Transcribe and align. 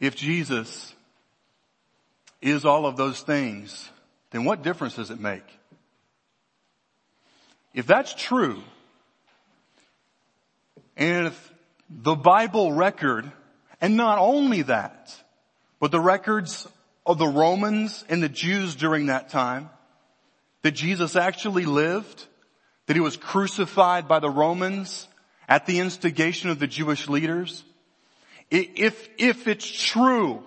if 0.00 0.14
Jesus 0.16 0.94
is 2.42 2.64
all 2.64 2.86
of 2.86 2.96
those 2.96 3.22
things, 3.22 3.90
then 4.30 4.44
what 4.44 4.62
difference 4.62 4.96
does 4.96 5.10
it 5.10 5.20
make? 5.20 5.44
If 7.74 7.86
that's 7.86 8.14
true, 8.14 8.62
and 10.96 11.26
if 11.26 11.52
the 11.90 12.14
Bible 12.14 12.72
record, 12.72 13.30
and 13.80 13.96
not 13.96 14.18
only 14.18 14.62
that, 14.62 15.14
but 15.78 15.90
the 15.90 16.00
records 16.00 16.66
of 17.04 17.18
the 17.18 17.28
Romans 17.28 18.04
and 18.08 18.22
the 18.22 18.28
Jews 18.28 18.74
during 18.74 19.06
that 19.06 19.28
time, 19.28 19.70
that 20.62 20.72
Jesus 20.72 21.16
actually 21.16 21.64
lived, 21.64 22.26
that 22.86 22.96
he 22.96 23.00
was 23.00 23.16
crucified 23.16 24.08
by 24.08 24.18
the 24.18 24.30
Romans 24.30 25.06
at 25.48 25.66
the 25.66 25.78
instigation 25.78 26.50
of 26.50 26.58
the 26.58 26.66
Jewish 26.66 27.08
leaders, 27.08 27.62
if, 28.50 29.08
if 29.18 29.48
it's 29.48 29.66
true, 29.66 30.42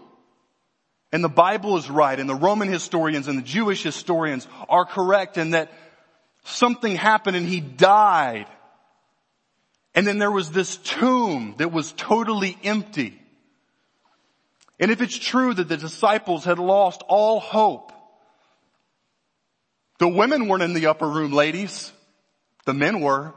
and 1.11 1.23
the 1.23 1.29
Bible 1.29 1.77
is 1.77 1.89
right, 1.89 2.19
and 2.19 2.29
the 2.29 2.35
Roman 2.35 2.67
historians 2.67 3.27
and 3.27 3.37
the 3.37 3.43
Jewish 3.43 3.83
historians 3.83 4.47
are 4.67 4.85
correct, 4.85 5.37
and 5.37 5.53
that 5.53 5.71
something 6.43 6.95
happened 6.95 7.35
and 7.35 7.47
he 7.47 7.59
died, 7.59 8.47
and 9.95 10.05
then 10.05 10.19
there 10.19 10.31
was 10.31 10.51
this 10.51 10.77
tomb 10.77 11.55
that 11.57 11.71
was 11.71 11.91
totally 11.93 12.57
empty. 12.63 13.19
And 14.79 14.91
if 14.91 15.01
it's 15.01 15.17
true 15.17 15.53
that 15.53 15.67
the 15.67 15.77
disciples 15.77 16.45
had 16.45 16.57
lost 16.57 17.03
all 17.07 17.39
hope, 17.39 17.91
the 19.97 20.07
women 20.07 20.47
weren't 20.47 20.63
in 20.63 20.73
the 20.73 20.87
upper 20.87 21.07
room, 21.07 21.33
ladies. 21.33 21.91
The 22.65 22.73
men 22.73 23.01
were 23.01 23.33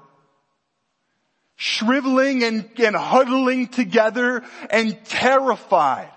shriveling 1.82 2.42
and, 2.44 2.68
and 2.78 2.96
huddling 2.96 3.68
together 3.68 4.42
and 4.70 5.02
terrified 5.04 6.10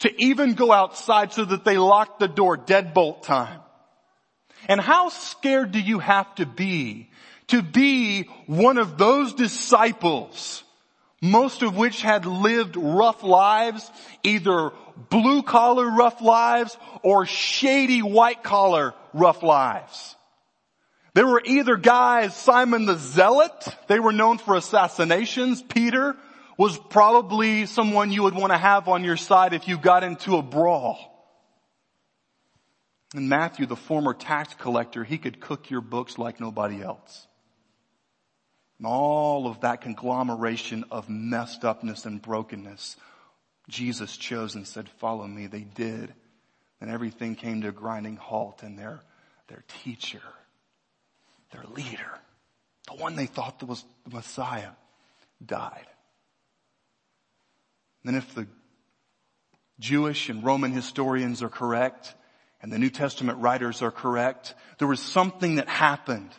to 0.00 0.22
even 0.22 0.54
go 0.54 0.72
outside 0.72 1.32
so 1.32 1.44
that 1.44 1.64
they 1.64 1.78
locked 1.78 2.20
the 2.20 2.28
door 2.28 2.56
deadbolt 2.56 3.22
time. 3.22 3.60
And 4.68 4.80
how 4.80 5.08
scared 5.08 5.72
do 5.72 5.80
you 5.80 5.98
have 5.98 6.34
to 6.36 6.46
be 6.46 7.10
to 7.48 7.62
be 7.62 8.24
one 8.46 8.78
of 8.78 8.98
those 8.98 9.32
disciples, 9.34 10.64
most 11.22 11.62
of 11.62 11.76
which 11.76 12.02
had 12.02 12.26
lived 12.26 12.76
rough 12.76 13.22
lives, 13.22 13.88
either 14.24 14.72
blue 15.08 15.42
collar 15.42 15.88
rough 15.88 16.20
lives 16.20 16.76
or 17.02 17.24
shady 17.26 18.00
white 18.00 18.42
collar 18.42 18.94
rough 19.14 19.42
lives? 19.42 20.15
There 21.16 21.26
were 21.26 21.40
either 21.42 21.76
guys, 21.76 22.36
Simon 22.36 22.84
the 22.84 22.98
Zealot, 22.98 23.74
they 23.86 23.98
were 23.98 24.12
known 24.12 24.36
for 24.36 24.54
assassinations. 24.54 25.62
Peter 25.62 26.14
was 26.58 26.76
probably 26.76 27.64
someone 27.64 28.12
you 28.12 28.24
would 28.24 28.34
want 28.34 28.52
to 28.52 28.58
have 28.58 28.86
on 28.86 29.02
your 29.02 29.16
side 29.16 29.54
if 29.54 29.66
you 29.66 29.78
got 29.78 30.04
into 30.04 30.36
a 30.36 30.42
brawl. 30.42 30.98
And 33.14 33.30
Matthew, 33.30 33.64
the 33.64 33.76
former 33.76 34.12
tax 34.12 34.52
collector, 34.56 35.04
he 35.04 35.16
could 35.16 35.40
cook 35.40 35.70
your 35.70 35.80
books 35.80 36.18
like 36.18 36.38
nobody 36.38 36.82
else. 36.82 37.26
And 38.76 38.86
all 38.86 39.46
of 39.46 39.62
that 39.62 39.80
conglomeration 39.80 40.84
of 40.90 41.08
messed 41.08 41.64
upness 41.64 42.04
and 42.04 42.20
brokenness, 42.20 42.94
Jesus 43.70 44.18
chose 44.18 44.54
and 44.54 44.66
said, 44.66 44.86
follow 45.00 45.26
me. 45.26 45.46
They 45.46 45.62
did. 45.62 46.12
And 46.78 46.90
everything 46.90 47.36
came 47.36 47.62
to 47.62 47.68
a 47.68 47.72
grinding 47.72 48.16
halt 48.16 48.62
and 48.62 48.78
their, 48.78 49.00
their 49.48 49.64
teacher 49.82 50.20
their 51.52 51.64
leader, 51.64 52.18
the 52.88 52.94
one 52.94 53.16
they 53.16 53.26
thought 53.26 53.62
was 53.62 53.84
the 54.04 54.14
Messiah, 54.14 54.70
died. 55.44 55.86
Then 58.04 58.14
if 58.14 58.34
the 58.34 58.46
Jewish 59.80 60.28
and 60.28 60.44
Roman 60.44 60.72
historians 60.72 61.42
are 61.42 61.48
correct, 61.48 62.14
and 62.62 62.72
the 62.72 62.78
New 62.78 62.90
Testament 62.90 63.38
writers 63.38 63.82
are 63.82 63.90
correct, 63.90 64.54
there 64.78 64.88
was 64.88 65.00
something 65.00 65.56
that 65.56 65.68
happened 65.68 66.30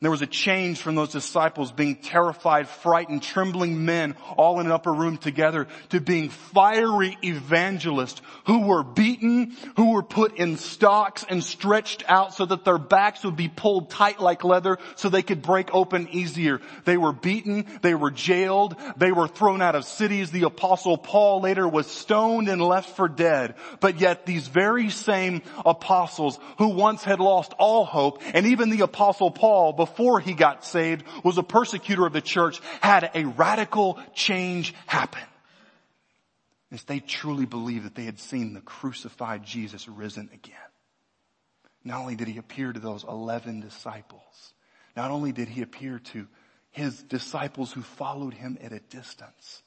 there 0.00 0.12
was 0.12 0.22
a 0.22 0.28
change 0.28 0.80
from 0.80 0.94
those 0.94 1.10
disciples 1.10 1.72
being 1.72 1.96
terrified, 1.96 2.68
frightened, 2.68 3.20
trembling 3.20 3.84
men 3.84 4.14
all 4.36 4.60
in 4.60 4.66
an 4.66 4.72
upper 4.72 4.94
room 4.94 5.16
together 5.16 5.66
to 5.88 6.00
being 6.00 6.28
fiery 6.28 7.18
evangelists 7.24 8.22
who 8.46 8.60
were 8.60 8.84
beaten, 8.84 9.56
who 9.76 9.94
were 9.94 10.04
put 10.04 10.36
in 10.36 10.56
stocks 10.56 11.24
and 11.28 11.42
stretched 11.42 12.04
out 12.06 12.32
so 12.32 12.46
that 12.46 12.64
their 12.64 12.78
backs 12.78 13.24
would 13.24 13.34
be 13.34 13.48
pulled 13.48 13.90
tight 13.90 14.20
like 14.20 14.44
leather 14.44 14.78
so 14.94 15.08
they 15.08 15.22
could 15.22 15.42
break 15.42 15.74
open 15.74 16.08
easier. 16.12 16.60
They 16.84 16.96
were 16.96 17.12
beaten, 17.12 17.66
they 17.82 17.96
were 17.96 18.12
jailed, 18.12 18.76
they 18.96 19.10
were 19.10 19.26
thrown 19.26 19.60
out 19.60 19.74
of 19.74 19.84
cities. 19.84 20.30
The 20.30 20.44
apostle 20.44 20.96
Paul 20.96 21.40
later 21.40 21.66
was 21.66 21.88
stoned 21.88 22.48
and 22.48 22.62
left 22.62 22.94
for 22.94 23.08
dead. 23.08 23.56
But 23.80 24.00
yet 24.00 24.26
these 24.26 24.46
very 24.46 24.90
same 24.90 25.42
apostles 25.66 26.38
who 26.58 26.68
once 26.68 27.02
had 27.02 27.18
lost 27.18 27.52
all 27.58 27.84
hope 27.84 28.22
and 28.32 28.46
even 28.46 28.70
the 28.70 28.82
apostle 28.82 29.32
Paul 29.32 29.72
before 29.88 30.20
he 30.20 30.34
got 30.34 30.64
saved 30.64 31.04
was 31.24 31.38
a 31.38 31.42
persecutor 31.42 32.06
of 32.06 32.12
the 32.12 32.20
church 32.20 32.60
had 32.80 33.10
a 33.14 33.24
radical 33.24 33.98
change 34.14 34.74
happen. 34.86 35.22
As 36.70 36.82
they 36.84 37.00
truly 37.00 37.46
believed 37.46 37.86
that 37.86 37.94
they 37.94 38.04
had 38.04 38.20
seen 38.20 38.52
the 38.52 38.60
crucified 38.60 39.44
Jesus 39.44 39.88
risen 39.88 40.28
again. 40.34 40.56
Not 41.84 42.00
only 42.00 42.16
did 42.16 42.28
he 42.28 42.38
appear 42.38 42.72
to 42.72 42.80
those 42.80 43.04
11 43.04 43.60
disciples, 43.60 44.52
not 44.96 45.10
only 45.10 45.32
did 45.32 45.48
he 45.48 45.62
appear 45.62 45.98
to 46.12 46.26
his 46.70 47.02
disciples 47.02 47.72
who 47.72 47.82
followed 47.82 48.34
him 48.34 48.58
at 48.60 48.72
a 48.72 48.80
distance, 48.80 49.62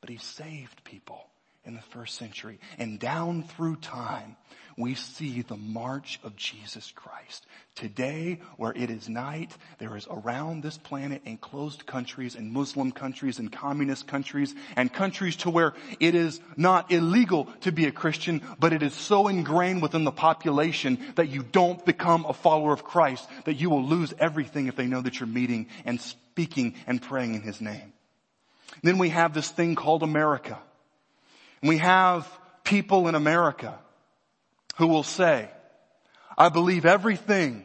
but 0.00 0.08
he 0.08 0.16
saved 0.16 0.82
people 0.84 1.26
in 1.68 1.74
the 1.74 1.80
first 1.80 2.16
century. 2.16 2.58
And 2.78 2.98
down 2.98 3.44
through 3.44 3.76
time, 3.76 4.36
we 4.78 4.94
see 4.94 5.42
the 5.42 5.56
march 5.56 6.18
of 6.24 6.34
Jesus 6.36 6.92
Christ. 6.92 7.44
Today, 7.74 8.40
where 8.56 8.72
it 8.72 8.90
is 8.90 9.08
night, 9.08 9.54
there 9.78 9.96
is 9.96 10.06
around 10.08 10.62
this 10.62 10.78
planet 10.78 11.22
enclosed 11.24 11.84
countries 11.84 12.36
and 12.36 12.52
Muslim 12.52 12.92
countries 12.92 13.38
and 13.38 13.52
communist 13.52 14.06
countries 14.06 14.54
and 14.76 14.92
countries 14.92 15.36
to 15.36 15.50
where 15.50 15.74
it 16.00 16.14
is 16.14 16.40
not 16.56 16.90
illegal 16.90 17.46
to 17.62 17.72
be 17.72 17.86
a 17.86 17.92
Christian, 17.92 18.40
but 18.58 18.72
it 18.72 18.82
is 18.82 18.94
so 18.94 19.28
ingrained 19.28 19.82
within 19.82 20.04
the 20.04 20.12
population 20.12 20.98
that 21.16 21.28
you 21.28 21.42
don't 21.42 21.84
become 21.84 22.24
a 22.24 22.32
follower 22.32 22.72
of 22.72 22.84
Christ, 22.84 23.28
that 23.44 23.54
you 23.54 23.68
will 23.68 23.84
lose 23.84 24.14
everything 24.18 24.68
if 24.68 24.76
they 24.76 24.86
know 24.86 25.02
that 25.02 25.20
you're 25.20 25.26
meeting 25.26 25.66
and 25.84 26.00
speaking 26.00 26.76
and 26.86 27.02
praying 27.02 27.34
in 27.34 27.42
His 27.42 27.60
name. 27.60 27.92
Then 28.82 28.98
we 28.98 29.08
have 29.08 29.34
this 29.34 29.50
thing 29.50 29.74
called 29.74 30.04
America. 30.04 30.58
And 31.62 31.68
we 31.68 31.78
have 31.78 32.28
people 32.64 33.08
in 33.08 33.14
America 33.14 33.78
who 34.76 34.86
will 34.86 35.02
say, 35.02 35.48
I 36.36 36.48
believe 36.50 36.86
everything 36.86 37.64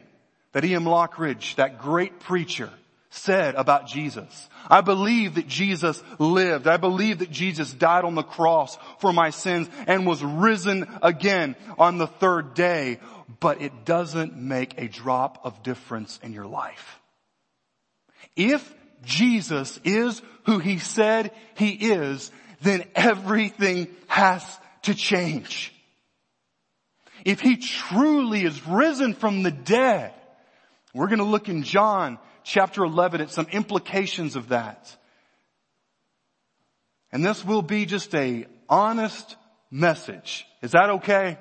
that 0.52 0.64
S.M. 0.64 0.84
Lockridge, 0.84 1.56
that 1.56 1.78
great 1.78 2.20
preacher, 2.20 2.70
said 3.10 3.54
about 3.54 3.86
Jesus. 3.86 4.48
I 4.68 4.80
believe 4.80 5.36
that 5.36 5.46
Jesus 5.46 6.02
lived. 6.18 6.66
I 6.66 6.76
believe 6.76 7.20
that 7.20 7.30
Jesus 7.30 7.72
died 7.72 8.04
on 8.04 8.16
the 8.16 8.22
cross 8.22 8.76
for 8.98 9.12
my 9.12 9.30
sins 9.30 9.68
and 9.86 10.06
was 10.06 10.22
risen 10.22 10.88
again 11.02 11.54
on 11.78 11.98
the 11.98 12.08
third 12.08 12.54
day, 12.54 12.98
but 13.40 13.62
it 13.62 13.84
doesn't 13.84 14.36
make 14.36 14.74
a 14.78 14.88
drop 14.88 15.40
of 15.44 15.62
difference 15.62 16.18
in 16.22 16.32
your 16.32 16.46
life. 16.46 17.00
If 18.34 18.74
Jesus 19.04 19.78
is 19.84 20.20
who 20.46 20.58
he 20.58 20.78
said 20.78 21.30
he 21.56 21.70
is, 21.70 22.32
then 22.62 22.84
everything 22.94 23.88
has 24.06 24.44
to 24.82 24.94
change 24.94 25.74
if 27.24 27.40
he 27.40 27.56
truly 27.56 28.44
is 28.44 28.66
risen 28.66 29.14
from 29.14 29.42
the 29.42 29.50
dead, 29.50 30.12
we're 30.92 31.06
going 31.06 31.18
to 31.18 31.24
look 31.24 31.48
in 31.48 31.62
John 31.62 32.18
chapter 32.44 32.84
11 32.84 33.22
at 33.22 33.30
some 33.30 33.46
implications 33.50 34.36
of 34.36 34.50
that. 34.50 34.94
And 37.10 37.24
this 37.24 37.44
will 37.44 37.62
be 37.62 37.86
just 37.86 38.14
a 38.14 38.46
honest 38.68 39.36
message. 39.70 40.46
Is 40.62 40.72
that 40.72 40.90
okay? 40.90 41.38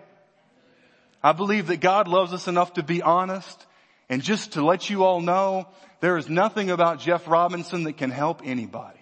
I 1.21 1.33
believe 1.33 1.67
that 1.67 1.81
God 1.81 2.07
loves 2.07 2.33
us 2.33 2.47
enough 2.47 2.73
to 2.73 2.83
be 2.83 3.01
honest. 3.01 3.65
And 4.09 4.21
just 4.21 4.53
to 4.53 4.65
let 4.65 4.89
you 4.89 5.03
all 5.03 5.21
know, 5.21 5.67
there 5.99 6.17
is 6.17 6.29
nothing 6.29 6.69
about 6.69 6.99
Jeff 6.99 7.27
Robinson 7.27 7.83
that 7.83 7.97
can 7.97 8.11
help 8.11 8.41
anybody. 8.43 8.99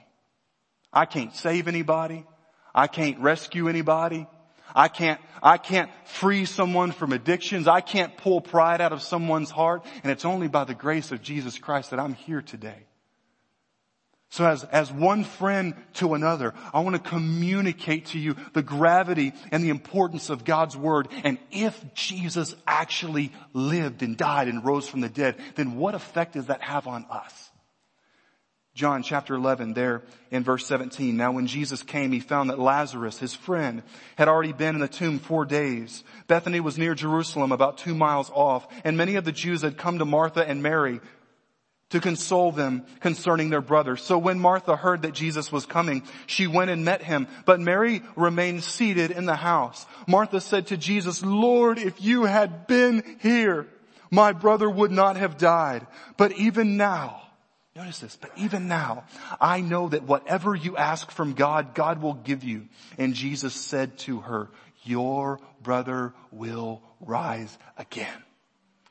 I 0.94 1.06
can't 1.06 1.36
save 1.36 1.68
anybody. 1.68 2.26
I 2.74 2.88
can't 2.88 3.20
rescue 3.20 3.68
anybody. 3.68 4.28
I 4.74 4.88
can't, 4.88 5.20
I 5.44 5.58
can't 5.58 5.90
free 6.06 6.46
someone 6.46 6.92
from 6.92 7.14
addictions. 7.14 7.68
I 7.68 7.82
can't 7.82 8.16
pull 8.18 8.42
pride 8.42 8.82
out 8.82 8.94
of 8.94 9.02
someone's 9.02 9.52
heart. 9.52 9.86
And 10.04 10.12
it's 10.12 10.26
only 10.26 10.48
by 10.48 10.64
the 10.64 10.74
grace 10.74 11.12
of 11.12 11.22
Jesus 11.22 11.58
Christ 11.58 11.92
that 11.92 12.00
I'm 12.00 12.14
here 12.14 12.42
today. 12.42 12.86
So 14.30 14.46
as, 14.46 14.64
as 14.64 14.90
one 14.90 15.26
friend 15.26 15.76
to 15.96 16.14
another, 16.14 16.54
I 16.74 16.80
want 16.80 16.96
to 16.96 17.10
communicate 17.10 18.08
to 18.08 18.20
you 18.20 18.38
the 18.54 18.64
gravity 18.64 19.34
and 19.52 19.62
the 19.62 19.70
importance 19.70 20.30
of 20.30 20.46
God's 20.46 20.78
Word. 20.78 21.10
And 21.26 21.38
if 21.52 21.78
Jesus 21.94 22.56
actually 22.66 23.34
lived 23.52 24.04
and 24.04 24.16
died 24.16 24.48
and 24.48 24.64
rose 24.64 24.88
from 24.88 25.02
the 25.02 25.10
dead, 25.10 25.36
then 25.56 25.76
what 25.76 25.96
effect 25.96 26.34
does 26.34 26.46
that 26.46 26.62
have 26.62 26.88
on 26.88 27.06
us? 27.10 27.51
John 28.74 29.04
chapter 29.04 29.36
11 29.36 29.74
there 29.74 30.02
in 30.30 30.44
verse 30.44 30.66
17. 30.66 31.18
Now 31.18 31.34
when 31.34 31.48
Jesus 31.48 31.84
came, 31.84 32.12
he 32.12 32.22
found 32.22 32.50
that 32.50 32.60
Lazarus, 32.60 33.20
his 33.20 33.34
friend, 33.34 33.84
had 34.16 34.30
already 34.30 34.54
been 34.54 34.76
in 34.76 34.82
the 34.82 34.88
tomb 34.88 35.20
four 35.20 35.44
days. 35.44 36.04
Bethany 36.28 36.62
was 36.62 36.78
near 36.78 36.96
Jerusalem, 36.96 37.52
about 37.52 37.78
two 37.78 37.94
miles 37.94 38.32
off, 38.34 38.66
and 38.86 38.96
many 38.96 39.16
of 39.16 39.26
the 39.26 39.34
Jews 39.34 39.62
had 39.62 39.78
come 39.78 40.00
to 40.00 40.06
Martha 40.06 40.48
and 40.48 40.64
Mary 40.64 41.02
to 41.90 42.00
console 42.00 42.54
them 42.54 42.86
concerning 43.02 43.50
their 43.50 43.62
brother. 43.62 43.98
So 43.98 44.18
when 44.18 44.40
Martha 44.40 44.78
heard 44.78 45.02
that 45.02 45.14
Jesus 45.14 45.52
was 45.52 45.66
coming, 45.66 46.04
she 46.26 46.48
went 46.48 46.72
and 46.72 46.86
met 46.86 47.02
him, 47.02 47.28
but 47.46 47.60
Mary 47.60 48.02
remained 48.16 48.64
seated 48.64 49.12
in 49.12 49.26
the 49.26 49.36
house. 49.36 49.86
Martha 50.08 50.40
said 50.40 50.68
to 50.68 50.78
Jesus, 50.78 51.22
Lord, 51.22 51.78
if 51.78 52.02
you 52.02 52.24
had 52.24 52.68
been 52.68 53.18
here, 53.20 53.68
my 54.10 54.32
brother 54.32 54.70
would 54.70 54.92
not 54.92 55.18
have 55.18 55.38
died. 55.38 55.86
But 56.16 56.32
even 56.34 56.78
now, 56.78 57.22
Notice 57.74 58.00
this, 58.00 58.18
but 58.20 58.32
even 58.36 58.68
now, 58.68 59.06
I 59.40 59.62
know 59.62 59.88
that 59.90 60.04
whatever 60.04 60.54
you 60.54 60.76
ask 60.76 61.10
from 61.10 61.34
God, 61.34 61.74
God 61.74 62.02
will 62.02 62.16
give 62.16 62.44
you. 62.44 62.68
And 62.98 63.14
Jesus 63.14 63.54
said 63.54 63.98
to 64.00 64.20
her, 64.20 64.50
your 64.84 65.40
brother 65.62 66.14
will 66.32 66.82
rise 67.00 67.58
again. 67.78 68.24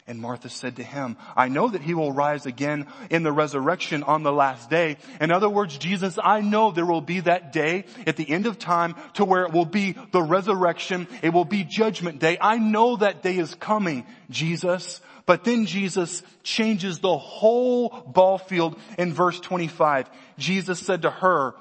And 0.07 0.19
Martha 0.19 0.49
said 0.49 0.77
to 0.77 0.83
him, 0.83 1.17
I 1.37 1.49
know 1.49 1.69
that 1.69 1.83
he 1.83 1.95
will 1.95 2.11
rise 2.11 2.45
again 2.47 2.89
in 3.11 3.23
the 3.23 3.31
resurrection 3.31 4.03
on 4.03 4.23
the 4.23 4.33
last 4.33 4.69
day. 4.69 4.97
In 5.21 5.31
other 5.31 5.49
words, 5.49 5.79
Jesus, 5.79 6.19
I 6.23 6.41
know 6.41 6.71
there 6.71 6.87
will 6.87 7.01
be 7.01 7.21
that 7.21 7.53
day 7.53 7.85
at 8.07 8.17
the 8.17 8.29
end 8.29 8.47
of 8.47 8.59
time 8.59 8.97
to 9.15 9.25
where 9.25 9.45
it 9.45 9.53
will 9.53 9.67
be 9.67 9.95
the 10.11 10.23
resurrection. 10.23 11.07
It 11.23 11.31
will 11.31 11.45
be 11.45 11.63
judgment 11.63 12.19
day. 12.19 12.39
I 12.41 12.57
know 12.57 12.97
that 12.97 13.23
day 13.23 13.37
is 13.37 13.55
coming, 13.55 14.05
Jesus. 14.31 15.01
But 15.27 15.45
then 15.45 15.67
Jesus 15.67 16.23
changes 16.43 16.99
the 16.99 17.17
whole 17.17 17.89
ball 17.89 18.39
field 18.39 18.79
in 18.99 19.13
verse 19.13 19.39
25. 19.41 20.11
Jesus 20.39 20.81
said 20.81 21.03
to 21.03 21.11
her, 21.11 21.55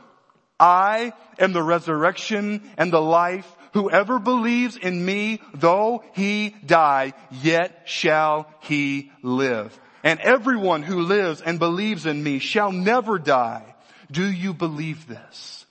I 0.60 1.14
am 1.38 1.54
the 1.54 1.64
resurrection 1.64 2.62
and 2.78 2.92
the 2.92 3.02
life. 3.02 3.56
Whoever 3.74 4.20
believes 4.20 4.76
in 4.76 5.06
me, 5.06 5.42
though 5.54 6.04
he 6.14 6.56
die, 6.66 7.14
yet 7.32 7.84
shall 7.86 8.48
he 8.62 9.12
live. 9.22 9.80
And 10.04 10.20
everyone 10.20 10.82
who 10.82 11.02
lives 11.02 11.42
and 11.42 11.60
believes 11.60 12.06
in 12.06 12.24
me 12.24 12.40
shall 12.40 12.72
never 12.72 13.20
die. 13.20 13.76
Do 14.12 14.26
you 14.26 14.54
believe 14.54 15.08
this? 15.08 15.66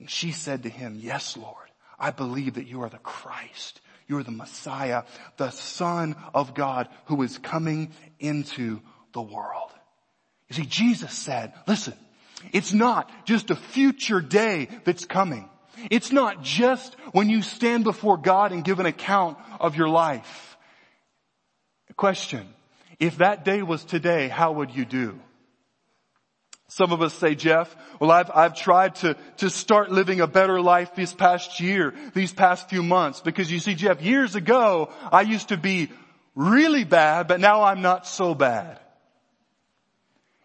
And 0.00 0.10
she 0.10 0.32
said 0.32 0.64
to 0.64 0.68
him, 0.68 0.98
yes, 1.00 1.36
Lord, 1.36 1.54
I 1.98 2.10
believe 2.10 2.54
that 2.54 2.66
you 2.66 2.82
are 2.82 2.88
the 2.88 2.98
Christ, 2.98 3.80
you 4.06 4.18
are 4.18 4.22
the 4.22 4.30
Messiah, 4.30 5.04
the 5.36 5.50
Son 5.50 6.16
of 6.34 6.54
God 6.54 6.88
who 7.06 7.22
is 7.22 7.38
coming 7.38 7.92
into 8.18 8.80
the 9.12 9.22
world. 9.22 9.70
You 10.48 10.56
see, 10.56 10.66
Jesus 10.66 11.12
said, 11.12 11.52
listen, 11.66 11.94
it's 12.52 12.72
not 12.72 13.10
just 13.24 13.50
a 13.50 13.56
future 13.56 14.20
day 14.20 14.68
that's 14.84 15.04
coming. 15.04 15.48
It's 15.90 16.12
not 16.12 16.42
just 16.42 16.94
when 17.12 17.28
you 17.28 17.42
stand 17.42 17.84
before 17.84 18.16
God 18.16 18.52
and 18.52 18.64
give 18.64 18.80
an 18.80 18.86
account 18.86 19.38
of 19.60 19.76
your 19.76 19.88
life. 19.88 20.56
Question, 21.96 22.46
if 22.98 23.18
that 23.18 23.44
day 23.44 23.62
was 23.62 23.84
today, 23.84 24.28
how 24.28 24.52
would 24.52 24.74
you 24.74 24.84
do? 24.84 25.18
Some 26.68 26.92
of 26.92 27.00
us 27.00 27.14
say, 27.14 27.34
Jeff, 27.34 27.74
well 28.00 28.10
I've, 28.10 28.30
I've 28.34 28.54
tried 28.54 28.96
to, 28.96 29.16
to 29.38 29.50
start 29.50 29.92
living 29.92 30.20
a 30.20 30.26
better 30.26 30.60
life 30.60 30.94
this 30.94 31.14
past 31.14 31.60
year, 31.60 31.94
these 32.12 32.32
past 32.32 32.68
few 32.68 32.82
months, 32.82 33.20
because 33.20 33.50
you 33.50 33.60
see 33.60 33.74
Jeff, 33.74 34.02
years 34.02 34.34
ago, 34.34 34.90
I 35.12 35.22
used 35.22 35.48
to 35.48 35.56
be 35.56 35.90
really 36.34 36.84
bad, 36.84 37.28
but 37.28 37.40
now 37.40 37.62
I'm 37.62 37.82
not 37.82 38.06
so 38.06 38.34
bad. 38.34 38.80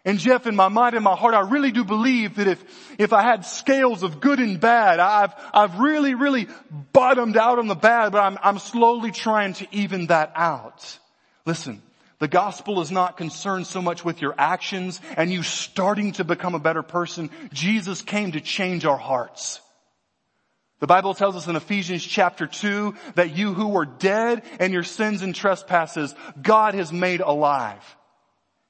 And 0.03 0.17
Jeff, 0.17 0.47
in 0.47 0.55
my 0.55 0.67
mind 0.67 0.95
and 0.95 1.03
my 1.03 1.15
heart, 1.15 1.35
I 1.35 1.41
really 1.41 1.71
do 1.71 1.83
believe 1.83 2.37
that 2.37 2.47
if, 2.47 2.95
if 2.97 3.13
I 3.13 3.21
had 3.21 3.45
scales 3.45 4.01
of 4.01 4.19
good 4.19 4.39
and 4.39 4.59
bad, 4.59 4.99
I've, 4.99 5.33
I've 5.53 5.79
really, 5.79 6.15
really 6.15 6.47
bottomed 6.91 7.37
out 7.37 7.59
on 7.59 7.67
the 7.67 7.75
bad, 7.75 8.11
but 8.11 8.19
I'm, 8.19 8.37
I'm 8.41 8.57
slowly 8.57 9.11
trying 9.11 9.53
to 9.55 9.67
even 9.71 10.07
that 10.07 10.31
out. 10.35 10.97
Listen, 11.45 11.83
the 12.21 12.27
gospel 12.27 12.81
is 12.81 12.91
not 12.91 13.17
concerned 13.17 13.65
so 13.65 13.81
much 13.81 14.05
with 14.05 14.21
your 14.21 14.35
actions 14.37 15.01
and 15.17 15.33
you 15.33 15.41
starting 15.41 16.11
to 16.13 16.23
become 16.23 16.53
a 16.53 16.59
better 16.59 16.83
person. 16.83 17.31
Jesus 17.51 18.03
came 18.03 18.33
to 18.33 18.39
change 18.39 18.85
our 18.85 18.95
hearts. 18.95 19.59
The 20.81 20.85
Bible 20.85 21.15
tells 21.15 21.35
us 21.35 21.47
in 21.47 21.55
Ephesians 21.55 22.05
chapter 22.05 22.45
2 22.45 22.93
that 23.15 23.35
you 23.35 23.55
who 23.55 23.69
were 23.69 23.85
dead 23.85 24.43
and 24.59 24.71
your 24.71 24.83
sins 24.83 25.23
and 25.23 25.33
trespasses, 25.33 26.13
God 26.39 26.75
has 26.75 26.93
made 26.93 27.21
alive. 27.21 27.83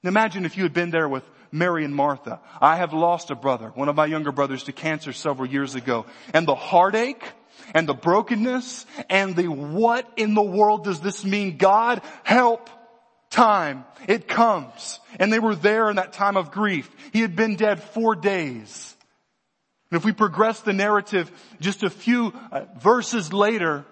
imagine 0.02 0.46
if 0.46 0.56
you 0.56 0.64
had 0.64 0.74
been 0.74 0.92
there 0.92 1.10
with 1.10 1.24
Mary 1.52 1.84
and 1.84 1.94
Martha. 1.94 2.40
I 2.62 2.78
have 2.78 2.94
lost 2.94 3.32
a 3.32 3.36
brother, 3.36 3.74
one 3.76 3.90
of 3.90 3.98
my 3.98 4.06
younger 4.06 4.32
brothers 4.32 4.64
to 4.64 4.72
cancer 4.72 5.12
several 5.12 5.50
years 5.50 5.76
ago. 5.76 6.06
And 6.34 6.48
the 6.48 6.56
heartache 6.56 7.26
and 7.74 7.86
the 7.86 7.96
brokenness 7.96 8.86
and 9.10 9.36
the 9.36 9.50
what 9.50 10.10
in 10.16 10.36
the 10.36 10.42
world 10.42 10.86
does 10.86 11.02
this 11.02 11.26
mean? 11.26 11.58
God 11.58 12.02
help 12.24 12.70
time. 13.32 13.86
It 14.08 14.28
comes. 14.28 15.00
And 15.20 15.34
they 15.34 15.40
were 15.40 15.56
there 15.56 15.90
in 15.90 15.96
that 15.96 16.14
time 16.14 16.38
of 16.38 16.52
grief. 16.52 16.90
He 17.12 17.22
had 17.22 17.36
been 17.36 17.56
dead 17.56 17.82
four 17.82 18.16
days. 18.16 18.96
And 19.90 19.98
if 19.98 20.06
we 20.06 20.12
progress 20.12 20.60
the 20.60 20.74
narrative 20.74 21.32
just 21.60 21.84
a 21.84 21.90
few 21.90 22.34
uh, 22.52 22.66
verses 22.80 23.34
later, 23.34 23.86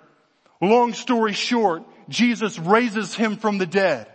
long 0.62 0.94
story 0.94 1.33
short, 1.33 1.83
Jesus 2.07 2.59
raises 2.59 3.15
him 3.15 3.38
from 3.38 3.57
the 3.57 3.65
dead. 3.65 4.07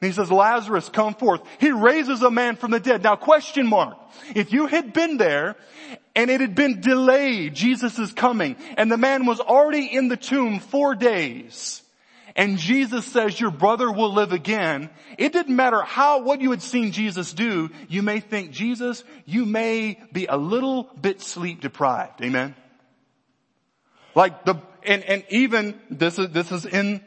And 0.00 0.10
he 0.10 0.12
says, 0.12 0.32
Lazarus, 0.32 0.88
come 0.88 1.14
forth. 1.14 1.42
He 1.60 1.70
raises 1.70 2.22
a 2.22 2.30
man 2.30 2.56
from 2.56 2.72
the 2.72 2.80
dead. 2.80 3.04
Now 3.04 3.14
question 3.14 3.68
mark. 3.68 3.96
If 4.34 4.52
you 4.52 4.66
had 4.66 4.92
been 4.92 5.16
there 5.16 5.54
and 6.16 6.28
it 6.28 6.40
had 6.40 6.56
been 6.56 6.80
delayed, 6.80 7.54
Jesus 7.54 7.98
is 8.00 8.12
coming, 8.12 8.56
and 8.76 8.90
the 8.90 8.98
man 8.98 9.26
was 9.26 9.38
already 9.38 9.86
in 9.86 10.08
the 10.08 10.16
tomb 10.16 10.58
four 10.58 10.96
days, 10.96 11.81
and 12.34 12.58
Jesus 12.58 13.04
says 13.04 13.38
your 13.38 13.50
brother 13.50 13.90
will 13.90 14.12
live 14.12 14.32
again, 14.32 14.90
it 15.18 15.32
didn't 15.32 15.54
matter 15.54 15.82
how, 15.82 16.22
what 16.22 16.40
you 16.40 16.50
had 16.50 16.62
seen 16.62 16.92
Jesus 16.92 17.32
do, 17.32 17.70
you 17.88 18.02
may 18.02 18.20
think, 18.20 18.52
Jesus, 18.52 19.04
you 19.26 19.44
may 19.44 20.00
be 20.12 20.26
a 20.26 20.36
little 20.36 20.84
bit 21.00 21.20
sleep 21.20 21.60
deprived. 21.60 22.22
Amen? 22.22 22.54
Like 24.14 24.44
the, 24.44 24.56
and, 24.82 25.02
and 25.04 25.24
even, 25.28 25.78
this 25.90 26.18
is, 26.18 26.30
this 26.30 26.52
is 26.52 26.64
in, 26.64 27.02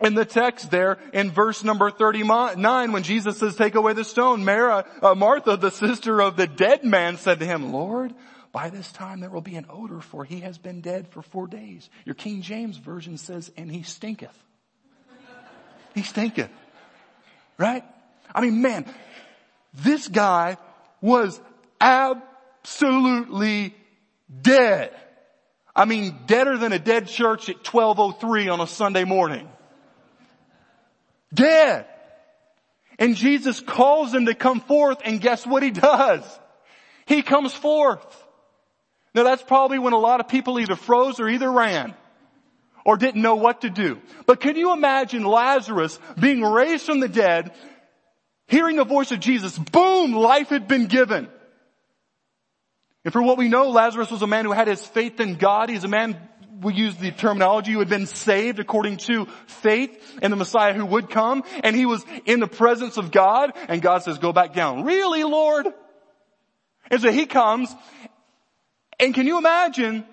in 0.00 0.14
the 0.14 0.24
text 0.24 0.70
there 0.70 0.98
in 1.12 1.30
verse 1.30 1.64
number 1.64 1.90
39 1.90 2.92
when 2.92 3.02
Jesus 3.02 3.38
says, 3.38 3.56
take 3.56 3.74
away 3.74 3.94
the 3.94 4.04
stone, 4.04 4.44
Mara, 4.44 4.84
uh, 5.02 5.14
Martha, 5.14 5.56
the 5.56 5.70
sister 5.70 6.20
of 6.20 6.36
the 6.36 6.46
dead 6.46 6.84
man 6.84 7.16
said 7.16 7.40
to 7.40 7.46
him, 7.46 7.72
Lord, 7.72 8.14
by 8.52 8.70
this 8.70 8.90
time 8.92 9.20
there 9.20 9.30
will 9.30 9.40
be 9.40 9.56
an 9.56 9.66
odor 9.68 10.00
for 10.00 10.24
he 10.24 10.40
has 10.40 10.58
been 10.58 10.80
dead 10.80 11.08
for 11.08 11.22
four 11.22 11.46
days. 11.46 11.88
Your 12.04 12.14
King 12.14 12.42
James 12.42 12.76
version 12.76 13.16
says, 13.16 13.50
and 13.56 13.70
he 13.70 13.82
stinketh. 13.82 14.36
He's 15.94 16.10
thinking. 16.10 16.48
Right? 17.56 17.84
I 18.34 18.40
mean, 18.40 18.62
man, 18.62 18.84
this 19.74 20.08
guy 20.08 20.56
was 21.00 21.40
absolutely 21.80 23.74
dead. 24.42 24.94
I 25.74 25.84
mean, 25.84 26.18
deader 26.26 26.58
than 26.58 26.72
a 26.72 26.78
dead 26.78 27.06
church 27.08 27.48
at 27.48 27.56
1203 27.56 28.48
on 28.48 28.60
a 28.60 28.66
Sunday 28.66 29.04
morning. 29.04 29.48
Dead. 31.32 31.86
And 32.98 33.14
Jesus 33.14 33.60
calls 33.60 34.12
him 34.12 34.26
to 34.26 34.34
come 34.34 34.60
forth 34.60 34.98
and 35.04 35.20
guess 35.20 35.46
what 35.46 35.62
he 35.62 35.70
does? 35.70 36.24
He 37.06 37.22
comes 37.22 37.54
forth. 37.54 38.24
Now 39.14 39.22
that's 39.22 39.42
probably 39.42 39.78
when 39.78 39.92
a 39.92 39.98
lot 39.98 40.20
of 40.20 40.28
people 40.28 40.58
either 40.58 40.76
froze 40.76 41.20
or 41.20 41.28
either 41.28 41.50
ran 41.50 41.94
or 42.88 42.96
didn't 42.96 43.20
know 43.20 43.34
what 43.34 43.60
to 43.60 43.68
do. 43.68 44.00
But 44.24 44.40
can 44.40 44.56
you 44.56 44.72
imagine 44.72 45.22
Lazarus 45.22 45.98
being 46.18 46.40
raised 46.40 46.86
from 46.86 47.00
the 47.00 47.08
dead, 47.08 47.52
hearing 48.46 48.76
the 48.76 48.84
voice 48.84 49.12
of 49.12 49.20
Jesus, 49.20 49.58
boom, 49.58 50.14
life 50.14 50.48
had 50.48 50.66
been 50.66 50.86
given. 50.86 51.28
And 53.04 53.12
for 53.12 53.22
what 53.22 53.36
we 53.36 53.50
know, 53.50 53.68
Lazarus 53.68 54.10
was 54.10 54.22
a 54.22 54.26
man 54.26 54.46
who 54.46 54.52
had 54.52 54.68
his 54.68 54.86
faith 54.86 55.20
in 55.20 55.34
God. 55.34 55.68
He's 55.68 55.84
a 55.84 55.88
man, 55.88 56.16
we 56.62 56.72
use 56.72 56.96
the 56.96 57.10
terminology, 57.10 57.72
who 57.72 57.80
had 57.80 57.90
been 57.90 58.06
saved 58.06 58.58
according 58.58 58.96
to 59.08 59.26
faith 59.46 60.18
in 60.22 60.30
the 60.30 60.38
Messiah 60.38 60.72
who 60.72 60.86
would 60.86 61.10
come. 61.10 61.42
And 61.62 61.76
he 61.76 61.84
was 61.84 62.02
in 62.24 62.40
the 62.40 62.48
presence 62.48 62.96
of 62.96 63.10
God. 63.10 63.52
And 63.68 63.82
God 63.82 64.02
says, 64.02 64.16
go 64.16 64.32
back 64.32 64.54
down. 64.54 64.84
Really, 64.84 65.24
Lord? 65.24 65.66
And 66.90 67.02
so 67.02 67.12
he 67.12 67.26
comes. 67.26 67.68
And 68.98 69.12
can 69.12 69.26
you 69.26 69.36
imagine 69.36 70.06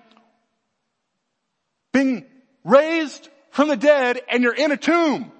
being 1.94 2.26
raised 2.66 3.28
from 3.50 3.68
the 3.68 3.76
dead 3.76 4.20
and 4.28 4.42
you're 4.42 4.54
in 4.54 4.72
a 4.72 4.76
tomb. 4.76 5.32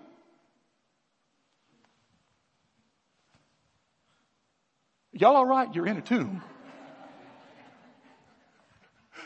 Y'all 5.13 5.37
alright? 5.37 5.75
You're 5.75 5.87
in 5.87 5.97
a 5.97 6.03
tomb. 6.03 6.43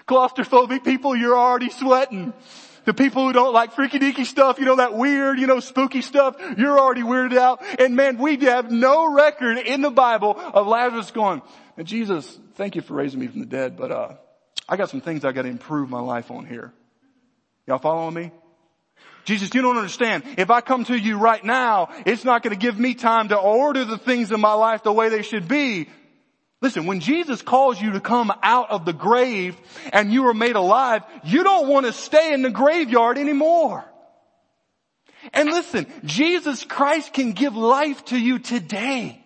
Claustrophobic 0.07 0.83
people, 0.83 1.15
you're 1.15 1.37
already 1.37 1.71
sweating. 1.71 2.33
The 2.85 2.95
people 2.95 3.27
who 3.27 3.33
don't 3.33 3.53
like 3.53 3.73
freaky 3.73 3.99
deaky 3.99 4.25
stuff, 4.25 4.59
you 4.59 4.65
know, 4.65 4.77
that 4.77 4.95
weird, 4.95 5.39
you 5.39 5.47
know, 5.47 5.61
spooky 5.61 6.01
stuff, 6.01 6.37
you're 6.57 6.79
already 6.79 7.03
weirded 7.03 7.37
out. 7.37 7.63
And 7.79 7.95
man, 7.95 8.19
we 8.19 8.37
have 8.39 8.71
no 8.71 9.13
record 9.13 9.59
in 9.59 9.83
the 9.83 9.91
Bible 9.91 10.35
of 10.37 10.67
Lazarus 10.67 11.11
going, 11.11 11.43
Jesus, 11.83 12.39
thank 12.55 12.77
you 12.77 12.83
for 12.83 12.95
raising 12.95 13.21
me 13.21 13.27
from 13.27 13.41
the 13.41 13.47
dead, 13.47 13.77
but, 13.77 13.93
uh, 13.93 14.15
I 14.69 14.77
got 14.77 14.89
some 14.89 15.01
things 15.01 15.25
I 15.25 15.33
got 15.33 15.43
to 15.43 15.49
improve 15.49 15.91
my 15.91 16.01
life 16.01 16.31
on 16.31 16.47
here. 16.47 16.73
Y'all 17.71 17.79
following 17.79 18.15
me? 18.15 18.33
Jesus, 19.25 19.55
you 19.55 19.63
don't 19.63 19.77
understand. 19.77 20.25
If 20.37 20.51
I 20.51 20.61
come 20.61 20.83
to 20.87 20.99
you 20.99 21.19
right 21.19 21.45
now, 21.45 21.91
it's 22.05 22.25
not 22.25 22.43
going 22.43 22.53
to 22.53 22.59
give 22.59 22.77
me 22.77 22.95
time 22.95 23.29
to 23.29 23.39
order 23.39 23.85
the 23.85 23.97
things 23.97 24.33
in 24.33 24.41
my 24.41 24.55
life 24.55 24.83
the 24.83 24.93
way 24.93 25.09
they 25.09 25.23
should 25.23 25.47
be. 25.47 25.89
Listen, 26.61 26.87
when 26.87 26.99
Jesus 26.99 27.43
calls 27.43 27.81
you 27.81 27.93
to 27.93 28.01
come 28.01 28.33
out 28.43 28.73
of 28.73 28.85
the 28.85 28.93
grave 28.93 29.57
and 29.93 30.13
you 30.13 30.27
are 30.27 30.35
made 30.35 30.57
alive, 30.57 31.05
you 31.23 31.45
don't 31.45 31.69
want 31.69 31.87
to 31.87 31.93
stay 31.93 32.33
in 32.33 32.43
the 32.43 32.51
graveyard 32.51 33.19
anymore. 33.19 33.85
And 35.33 35.49
listen, 35.49 35.87
Jesus 36.05 36.65
Christ 36.65 37.13
can 37.13 37.35
give 37.35 37.55
life 37.55 38.05
to 38.07 38.19
you 38.19 38.41
today. 38.41 39.25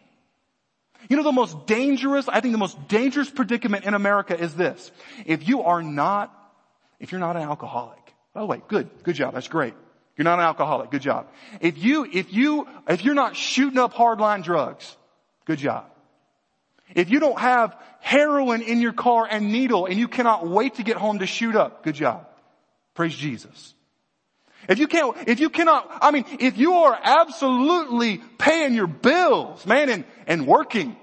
You 1.08 1.16
know 1.16 1.22
the 1.22 1.32
most 1.32 1.66
dangerous, 1.66 2.28
I 2.28 2.40
think 2.40 2.52
the 2.52 2.58
most 2.58 2.88
dangerous 2.88 3.30
predicament 3.30 3.86
in 3.86 3.94
America 3.94 4.38
is 4.38 4.54
this. 4.54 4.90
If 5.24 5.48
you 5.48 5.62
are 5.62 5.82
not, 5.82 6.30
if 7.00 7.10
you're 7.10 7.22
not 7.22 7.36
an 7.36 7.42
alcoholic, 7.42 8.03
Oh, 8.34 8.40
by 8.40 8.40
the 8.40 8.46
way, 8.46 8.62
good, 8.68 8.90
good 9.02 9.14
job, 9.14 9.34
that's 9.34 9.48
great. 9.48 9.74
You're 10.16 10.24
not 10.24 10.38
an 10.38 10.44
alcoholic, 10.44 10.90
good 10.90 11.02
job. 11.02 11.28
If 11.60 11.78
you, 11.78 12.06
if 12.10 12.32
you, 12.32 12.68
if 12.88 13.04
you're 13.04 13.14
not 13.14 13.36
shooting 13.36 13.78
up 13.78 13.94
hardline 13.94 14.44
drugs, 14.44 14.96
good 15.44 15.58
job. 15.58 15.86
If 16.94 17.10
you 17.10 17.18
don't 17.18 17.38
have 17.38 17.76
heroin 18.00 18.62
in 18.62 18.80
your 18.80 18.92
car 18.92 19.26
and 19.28 19.50
needle 19.50 19.86
and 19.86 19.98
you 19.98 20.06
cannot 20.06 20.46
wait 20.46 20.76
to 20.76 20.82
get 20.82 20.96
home 20.96 21.18
to 21.20 21.26
shoot 21.26 21.56
up, 21.56 21.82
good 21.82 21.94
job. 21.94 22.28
Praise 22.94 23.14
Jesus. 23.14 23.74
If 24.68 24.78
you 24.78 24.86
can't, 24.86 25.16
if 25.26 25.40
you 25.40 25.50
cannot, 25.50 25.90
I 26.00 26.10
mean, 26.10 26.24
if 26.38 26.56
you 26.56 26.74
are 26.74 26.98
absolutely 27.02 28.18
paying 28.38 28.74
your 28.74 28.86
bills, 28.86 29.66
man, 29.66 29.88
and, 29.90 30.04
and 30.26 30.46
working, 30.46 30.96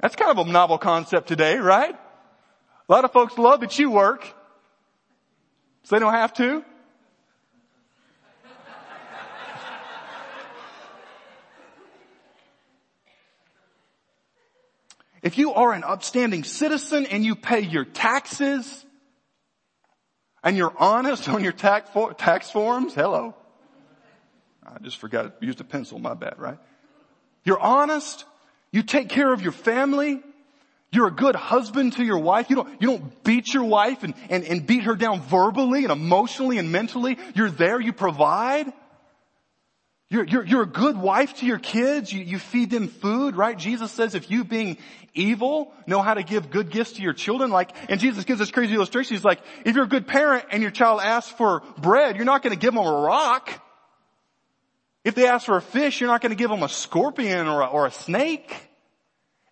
that's 0.00 0.16
kind 0.16 0.30
of 0.36 0.46
a 0.46 0.50
novel 0.50 0.78
concept 0.78 1.28
today, 1.28 1.56
right? 1.56 1.94
A 1.94 2.92
lot 2.92 3.04
of 3.04 3.12
folks 3.12 3.38
love 3.38 3.60
that 3.60 3.78
you 3.78 3.90
work, 3.90 4.26
so 5.82 5.96
they 5.96 6.00
don't 6.00 6.12
have 6.12 6.32
to. 6.34 6.64
If 15.22 15.36
you 15.36 15.52
are 15.52 15.72
an 15.72 15.84
upstanding 15.84 16.44
citizen 16.44 17.06
and 17.06 17.24
you 17.24 17.36
pay 17.36 17.60
your 17.60 17.84
taxes 17.84 18.86
and 20.42 20.56
you're 20.56 20.72
honest 20.78 21.28
on 21.28 21.44
your 21.44 21.52
tax, 21.52 21.90
for, 21.90 22.14
tax 22.14 22.50
forms, 22.50 22.94
hello. 22.94 23.34
I 24.64 24.78
just 24.78 24.98
forgot, 24.98 25.42
used 25.42 25.60
a 25.60 25.64
pencil, 25.64 25.98
my 25.98 26.14
bad, 26.14 26.38
right? 26.38 26.58
You're 27.44 27.60
honest. 27.60 28.24
You 28.72 28.82
take 28.82 29.08
care 29.08 29.32
of 29.32 29.42
your 29.42 29.52
family. 29.52 30.22
You're 30.92 31.06
a 31.06 31.12
good 31.12 31.36
husband 31.36 31.92
to 31.94 32.04
your 32.04 32.18
wife. 32.18 32.50
You 32.50 32.56
don't, 32.56 32.82
you 32.82 32.88
don't 32.88 33.22
beat 33.22 33.54
your 33.54 33.64
wife 33.64 34.02
and, 34.02 34.14
and, 34.28 34.44
and 34.44 34.66
beat 34.66 34.82
her 34.84 34.96
down 34.96 35.20
verbally 35.20 35.84
and 35.84 35.92
emotionally 35.92 36.58
and 36.58 36.72
mentally. 36.72 37.16
You're 37.34 37.50
there. 37.50 37.80
You 37.80 37.92
provide. 37.92 38.72
You're, 40.08 40.24
you're, 40.24 40.44
you're 40.44 40.62
a 40.62 40.66
good 40.66 40.98
wife 40.98 41.36
to 41.36 41.46
your 41.46 41.60
kids. 41.60 42.12
You, 42.12 42.24
you 42.24 42.40
feed 42.40 42.70
them 42.70 42.88
food, 42.88 43.36
right? 43.36 43.56
Jesus 43.56 43.92
says 43.92 44.16
if 44.16 44.28
you 44.32 44.42
being 44.42 44.78
evil 45.14 45.72
know 45.86 46.02
how 46.02 46.14
to 46.14 46.24
give 46.24 46.50
good 46.50 46.70
gifts 46.70 46.94
to 46.94 47.02
your 47.02 47.12
children, 47.12 47.52
like, 47.52 47.70
and 47.88 48.00
Jesus 48.00 48.24
gives 48.24 48.40
this 48.40 48.50
crazy 48.50 48.74
illustration. 48.74 49.14
He's 49.14 49.24
like, 49.24 49.40
if 49.64 49.76
you're 49.76 49.84
a 49.84 49.88
good 49.88 50.08
parent 50.08 50.46
and 50.50 50.60
your 50.60 50.72
child 50.72 51.00
asks 51.00 51.30
for 51.30 51.62
bread, 51.78 52.16
you're 52.16 52.24
not 52.24 52.42
going 52.42 52.52
to 52.52 52.58
give 52.58 52.74
them 52.74 52.84
a 52.84 53.00
rock. 53.02 53.48
If 55.04 55.14
they 55.14 55.28
ask 55.28 55.46
for 55.46 55.56
a 55.56 55.62
fish, 55.62 56.00
you're 56.00 56.10
not 56.10 56.20
going 56.20 56.30
to 56.30 56.36
give 56.36 56.50
them 56.50 56.64
a 56.64 56.68
scorpion 56.68 57.46
or 57.46 57.60
a, 57.60 57.66
or 57.66 57.86
a 57.86 57.92
snake. 57.92 58.69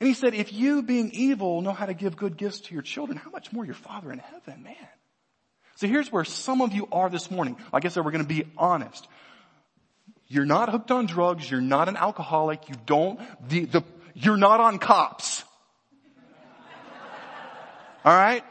And 0.01 0.07
he 0.07 0.15
said, 0.15 0.35
if 0.35 0.53
you 0.53 0.83
being 0.83 1.11
evil 1.13 1.61
know 1.61 1.73
how 1.73 1.87
to 1.87 1.95
give 1.95 2.17
good 2.17 2.37
gifts 2.37 2.61
to 2.61 2.75
your 2.75 2.83
children, 2.83 3.19
how 3.19 3.31
much 3.31 3.53
more 3.53 3.65
your 3.65 3.75
father 3.75 4.13
in 4.13 4.19
heaven, 4.19 4.63
man. 4.63 4.77
So 5.77 5.87
here's 5.87 6.11
where 6.11 6.25
some 6.25 6.61
of 6.61 6.73
you 6.73 6.89
are 6.93 7.11
this 7.11 7.31
morning. 7.31 7.57
Like 7.73 7.85
I 7.85 7.89
said, 7.89 8.05
we're 8.05 8.13
going 8.13 8.25
to 8.25 8.29
be 8.29 8.45
honest. 8.57 9.07
You're 10.29 10.45
not 10.45 10.71
hooked 10.71 10.91
on 10.91 11.07
drugs. 11.07 11.51
You're 11.51 11.61
not 11.61 11.89
an 11.89 11.97
alcoholic. 11.97 12.69
You 12.69 12.75
don't, 12.87 13.21
the, 13.49 13.65
the, 13.65 13.85
you're 14.15 14.37
not 14.37 14.61
on 14.61 14.79
cops. 14.79 15.45
Alright? 18.05 18.45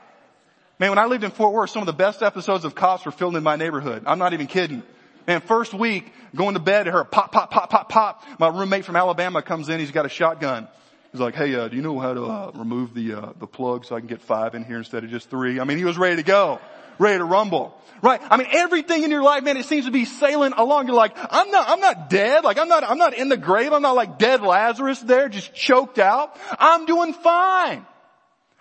Man, 0.80 0.92
when 0.92 1.00
I 1.00 1.06
lived 1.06 1.24
in 1.24 1.32
Fort 1.32 1.54
Worth, 1.54 1.72
some 1.72 1.82
of 1.82 1.88
the 1.88 1.94
best 1.94 2.22
episodes 2.22 2.64
of 2.64 2.76
Cops 2.76 3.06
were 3.06 3.12
filmed 3.12 3.36
in 3.36 3.44
my 3.44 3.56
neighborhood. 3.56 4.04
I'm 4.06 4.20
not 4.20 4.34
even 4.34 4.46
kidding. 4.46 4.84
Man, 5.26 5.42
first 5.42 5.74
week, 5.74 6.12
going 6.36 6.54
to 6.54 6.60
bed, 6.60 6.88
I 6.88 6.92
heard 6.92 7.10
pop, 7.10 7.32
pop, 7.32 7.50
pop, 7.50 7.70
pop, 7.70 7.90
pop. 7.90 8.24
My 8.40 8.50
roommate 8.50 8.86
from 8.86 8.96
Alabama 8.96 9.42
comes 9.42 9.70
in, 9.70 9.80
he's 9.80 9.92
got 9.92 10.06
a 10.06 10.10
shotgun. 10.10 10.68
He's 11.12 11.22
like, 11.22 11.36
hey, 11.36 11.56
uh, 11.56 11.68
do 11.68 11.76
you 11.76 11.82
know 11.82 12.00
how 12.00 12.14
to 12.14 12.26
uh, 12.26 12.52
remove 12.54 12.94
the, 12.94 13.14
uh, 13.14 13.34
the 13.40 13.48
plug 13.48 13.86
so 13.86 13.96
I 13.96 14.00
can 14.00 14.08
get 14.08 14.22
five 14.22 14.56
in 14.56 14.66
here 14.66 14.78
instead 14.78 15.04
of 15.04 15.10
just 15.10 15.30
three? 15.30 15.60
I 15.60 15.64
mean, 15.64 15.78
he 15.78 15.86
was 15.86 15.98
ready 15.98 16.18
to 16.18 16.24
go 16.24 16.60
ready 17.00 17.18
to 17.18 17.24
rumble. 17.24 17.80
Right? 18.02 18.22
I 18.30 18.38
mean, 18.38 18.48
everything 18.52 19.04
in 19.04 19.10
your 19.10 19.24
life, 19.24 19.44
man, 19.44 19.58
it 19.58 19.66
seems 19.66 19.86
to 19.86 19.92
be 19.92 20.06
sailing 20.06 20.54
along. 20.54 20.88
You're 20.88 20.96
like, 20.96 21.18
I'm 21.18 21.50
not, 21.50 21.68
I'm 21.68 21.80
not 21.80 22.10
dead. 22.10 22.44
Like, 22.44 22.60
I'm 22.60 22.68
not, 22.68 22.84
I'm 22.84 23.00
not 23.00 23.16
in 23.16 23.28
the 23.30 23.38
grave. 23.38 23.74
I'm 23.74 23.82
not 23.82 23.96
like 23.96 24.20
dead 24.20 24.42
Lazarus 24.42 25.00
there, 25.00 25.30
just 25.30 25.54
choked 25.54 25.98
out. 25.98 26.38
I'm 26.60 26.86
doing 26.86 27.14
fine. 27.14 27.86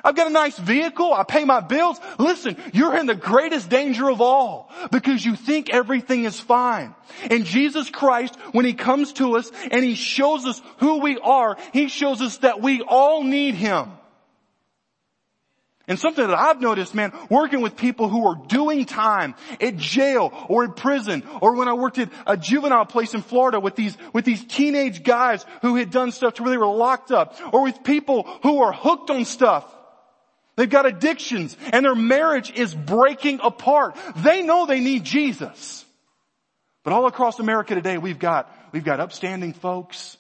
I've 0.07 0.15
got 0.15 0.29
a 0.29 0.31
nice 0.31 0.57
vehicle. 0.57 1.13
I 1.13 1.25
pay 1.25 1.45
my 1.45 1.59
bills. 1.59 1.99
Listen, 2.17 2.57
you're 2.73 2.97
in 2.97 3.07
the 3.07 3.17
greatest 3.17 3.69
danger 3.69 4.09
of 4.09 4.21
all 4.21 4.71
because 4.93 5.25
you 5.25 5.35
think 5.35 5.69
everything 5.69 6.23
is 6.23 6.39
fine. 6.39 6.95
And 7.29 7.45
Jesus 7.45 7.91
Christ, 7.91 8.37
when 8.53 8.65
He 8.65 8.73
comes 8.73 9.15
to 9.15 9.37
us 9.37 9.51
and 9.69 9.85
He 9.85 9.97
shows 9.97 10.47
us 10.47 10.63
who 10.79 11.01
we 11.01 11.19
are, 11.19 11.57
He 11.73 11.89
shows 11.89 12.23
us 12.23 12.37
that 12.39 12.63
we 12.63 12.83
all 12.83 13.25
need 13.25 13.57
Him. 13.57 13.91
And 15.89 15.99
something 15.99 16.25
that 16.25 16.39
I've 16.39 16.61
noticed, 16.61 16.95
man, 16.95 17.13
working 17.29 17.61
with 17.61 17.77
people 17.77 18.09
who 18.09 18.29
are 18.29 18.47
doing 18.47 18.85
time 18.85 19.35
at 19.61 19.77
jail 19.77 20.33
or 20.49 20.63
in 20.65 20.73
prison, 20.73 21.25
or 21.41 21.57
when 21.57 21.67
I 21.67 21.75
worked 21.75 21.99
at 21.99 22.11
a 22.29 22.37
juvenile 22.37 22.87
place 22.87 23.13
in 23.13 23.23
Florida 23.23 23.59
with 23.59 23.75
these, 23.75 23.97
with 24.13 24.25
these 24.25 24.45
teenage 24.45 25.03
guys 25.03 25.45
who 25.63 25.75
had 25.75 25.91
done 25.91 26.13
stuff 26.13 26.35
to 26.35 26.45
where 26.45 26.51
they 26.51 26.59
were 26.59 26.67
locked 26.67 27.11
up, 27.11 27.37
or 27.53 27.65
with 27.65 27.83
people 27.83 28.23
who 28.45 28.63
are 28.63 28.73
hooked 28.73 29.11
on 29.11 29.25
stuff. 29.25 29.73
They've 30.57 30.69
got 30.69 30.87
addictions 30.87 31.57
and 31.73 31.85
their 31.85 31.95
marriage 31.95 32.51
is 32.51 32.75
breaking 32.75 33.41
apart. 33.43 33.97
They 34.17 34.43
know 34.43 34.67
they 34.67 34.81
need 34.81 35.05
Jesus. 35.05 35.85
But 36.83 36.93
all 36.93 37.07
across 37.07 37.39
America 37.39 37.75
today, 37.75 37.99
we've 37.99 38.19
got, 38.19 38.51
we've 38.73 38.85
got 38.85 39.01
upstanding 39.01 39.53
folks. 39.53 40.17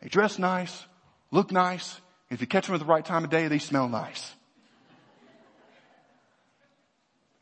They 0.00 0.08
dress 0.08 0.38
nice, 0.38 0.84
look 1.30 1.50
nice. 1.52 1.98
If 2.30 2.40
you 2.40 2.46
catch 2.46 2.66
them 2.66 2.74
at 2.74 2.80
the 2.80 2.86
right 2.86 3.04
time 3.04 3.24
of 3.24 3.30
day, 3.30 3.48
they 3.48 3.58
smell 3.58 3.88
nice 3.88 4.32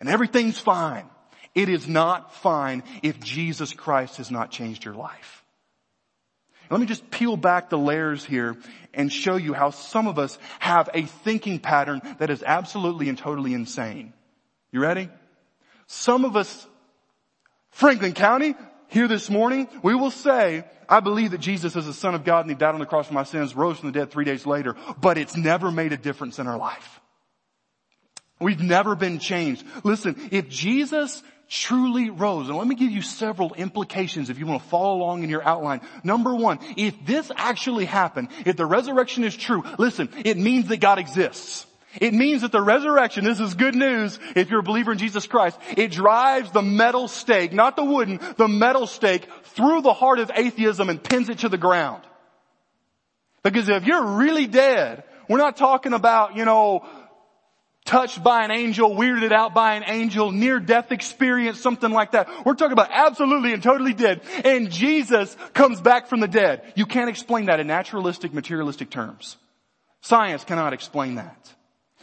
and 0.01 0.09
everything's 0.09 0.59
fine. 0.59 1.09
It 1.55 1.69
is 1.69 1.87
not 1.87 2.35
fine 2.37 2.83
if 3.03 3.21
Jesus 3.21 3.73
Christ 3.73 4.17
has 4.17 4.31
not 4.31 4.51
changed 4.51 4.85
your 4.85 4.95
life. 4.95 5.40
Let 6.71 6.81
me 6.81 6.87
just 6.87 7.11
peel 7.11 7.37
back 7.37 7.69
the 7.69 7.79
layers 7.79 8.25
here 8.25 8.57
and 8.95 9.13
show 9.13 9.37
you 9.37 9.53
how 9.53 9.71
some 9.71 10.07
of 10.07 10.19
us 10.19 10.39
have 10.61 10.89
a 10.95 11.03
thinking 11.03 11.59
pattern 11.59 12.01
that 12.19 12.31
is 12.31 12.45
absolutely 12.45 13.09
and 13.09 13.19
totally 13.19 13.55
insane. 13.55 14.13
You 14.71 14.81
ready? 14.81 15.09
Some 15.89 16.25
of 16.25 16.37
us, 16.37 16.67
Franklin 17.71 18.13
County, 18.13 18.55
here 18.87 19.09
this 19.09 19.29
morning, 19.29 19.69
we 19.83 19.95
will 19.97 20.13
say, 20.13 20.65
I 20.89 21.01
believe 21.01 21.33
that 21.33 21.41
Jesus 21.41 21.75
is 21.75 21.87
the 21.87 21.93
Son 21.93 22.15
of 22.15 22.25
God 22.25 22.41
and 22.41 22.51
He 22.51 22.57
died 22.57 22.75
on 22.75 22.81
the 22.81 22.87
cross 22.87 23.09
for 23.09 23.15
my 23.15 23.25
sins, 23.25 23.55
rose 23.57 23.79
from 23.79 23.91
the 23.91 23.99
dead 23.99 24.13
three 24.13 24.25
days 24.25 24.47
later, 24.47 24.77
but 25.01 25.19
it's 25.19 25.37
never 25.37 25.73
made 25.73 25.93
a 25.93 25.97
difference 25.97 26.39
in 26.39 26.47
our 26.47 26.59
life. 26.59 27.01
We've 28.41 28.63
never 28.63 28.95
been 28.95 29.19
changed. 29.19 29.65
Listen, 29.85 30.29
if 30.31 30.49
Jesus 30.49 31.23
truly 31.51 32.11
rose, 32.11 32.49
and 32.49 32.57
let 32.57 32.67
me 32.67 32.77
give 32.77 32.93
you 32.93 33.03
several 33.03 33.53
implications 33.55 34.31
if 34.31 34.39
you 34.39 34.47
want 34.47 34.63
to 34.63 34.69
follow 34.69 34.97
along 34.97 35.25
in 35.25 35.29
your 35.29 35.43
outline. 35.43 35.81
Number 36.05 36.35
one, 36.35 36.61
if 36.77 36.95
this 37.05 37.31
actually 37.35 37.87
happened, 37.87 38.29
if 38.47 38.57
the 38.57 38.65
resurrection 38.65 39.25
is 39.25 39.37
true, 39.37 39.65
listen, 39.77 40.09
it 40.25 40.39
means 40.39 40.69
that 40.69 40.79
God 40.79 41.01
exists. 41.01 41.67
It 42.01 42.15
means 42.15 42.43
that 42.43 42.53
the 42.53 42.63
resurrection, 42.63 43.25
this 43.25 43.41
is 43.41 43.55
good 43.55 43.75
news 43.75 44.21
if 44.37 44.49
you're 44.49 44.61
a 44.61 44.63
believer 44.63 44.93
in 44.93 44.99
Jesus 44.99 45.27
Christ, 45.27 45.59
it 45.77 45.91
drives 45.91 46.53
the 46.53 46.63
metal 46.63 47.09
stake, 47.09 47.53
not 47.53 47.75
the 47.75 47.85
wooden, 47.85 48.21
the 48.37 48.47
metal 48.47 48.87
stake 48.87 49.27
through 49.43 49.83
the 49.83 49.93
heart 49.93 50.21
of 50.21 50.31
atheism 50.33 50.89
and 50.89 51.03
pins 51.03 51.29
it 51.29 51.41
to 51.41 51.49
the 51.49 51.59
ground. 51.59 52.05
Because 53.43 53.69
if 53.69 53.87
you're 53.87 54.05
really 54.05 54.47
dead, 54.47 55.03
we're 55.29 55.39
not 55.39 55.57
talking 55.57 55.93
about, 55.95 56.37
you 56.37 56.45
know, 56.45 56.87
touched 57.91 58.23
by 58.23 58.45
an 58.45 58.53
angel, 58.53 58.93
weirded 58.93 59.33
out 59.33 59.53
by 59.53 59.75
an 59.75 59.83
angel, 59.85 60.31
near 60.31 60.61
death 60.61 60.93
experience, 60.93 61.61
something 61.61 61.91
like 61.91 62.13
that. 62.13 62.29
We're 62.47 62.55
talking 62.55 62.73
about 62.73 62.91
absolutely 62.93 63.53
and 63.53 63.61
totally 63.61 63.95
dead. 63.95 64.21
And 64.45 64.71
Jesus 64.71 65.37
comes 65.55 65.81
back 65.81 66.07
from 66.07 66.21
the 66.21 66.29
dead. 66.29 66.73
You 66.77 66.87
can't 66.87 67.11
explain 67.11 67.47
that 67.47 67.59
in 67.59 67.67
naturalistic, 67.67 68.33
materialistic 68.33 68.91
terms. 68.91 69.37
Science 70.03 70.45
cannot 70.45 70.73
explain 70.73 71.17
that. 71.17 71.53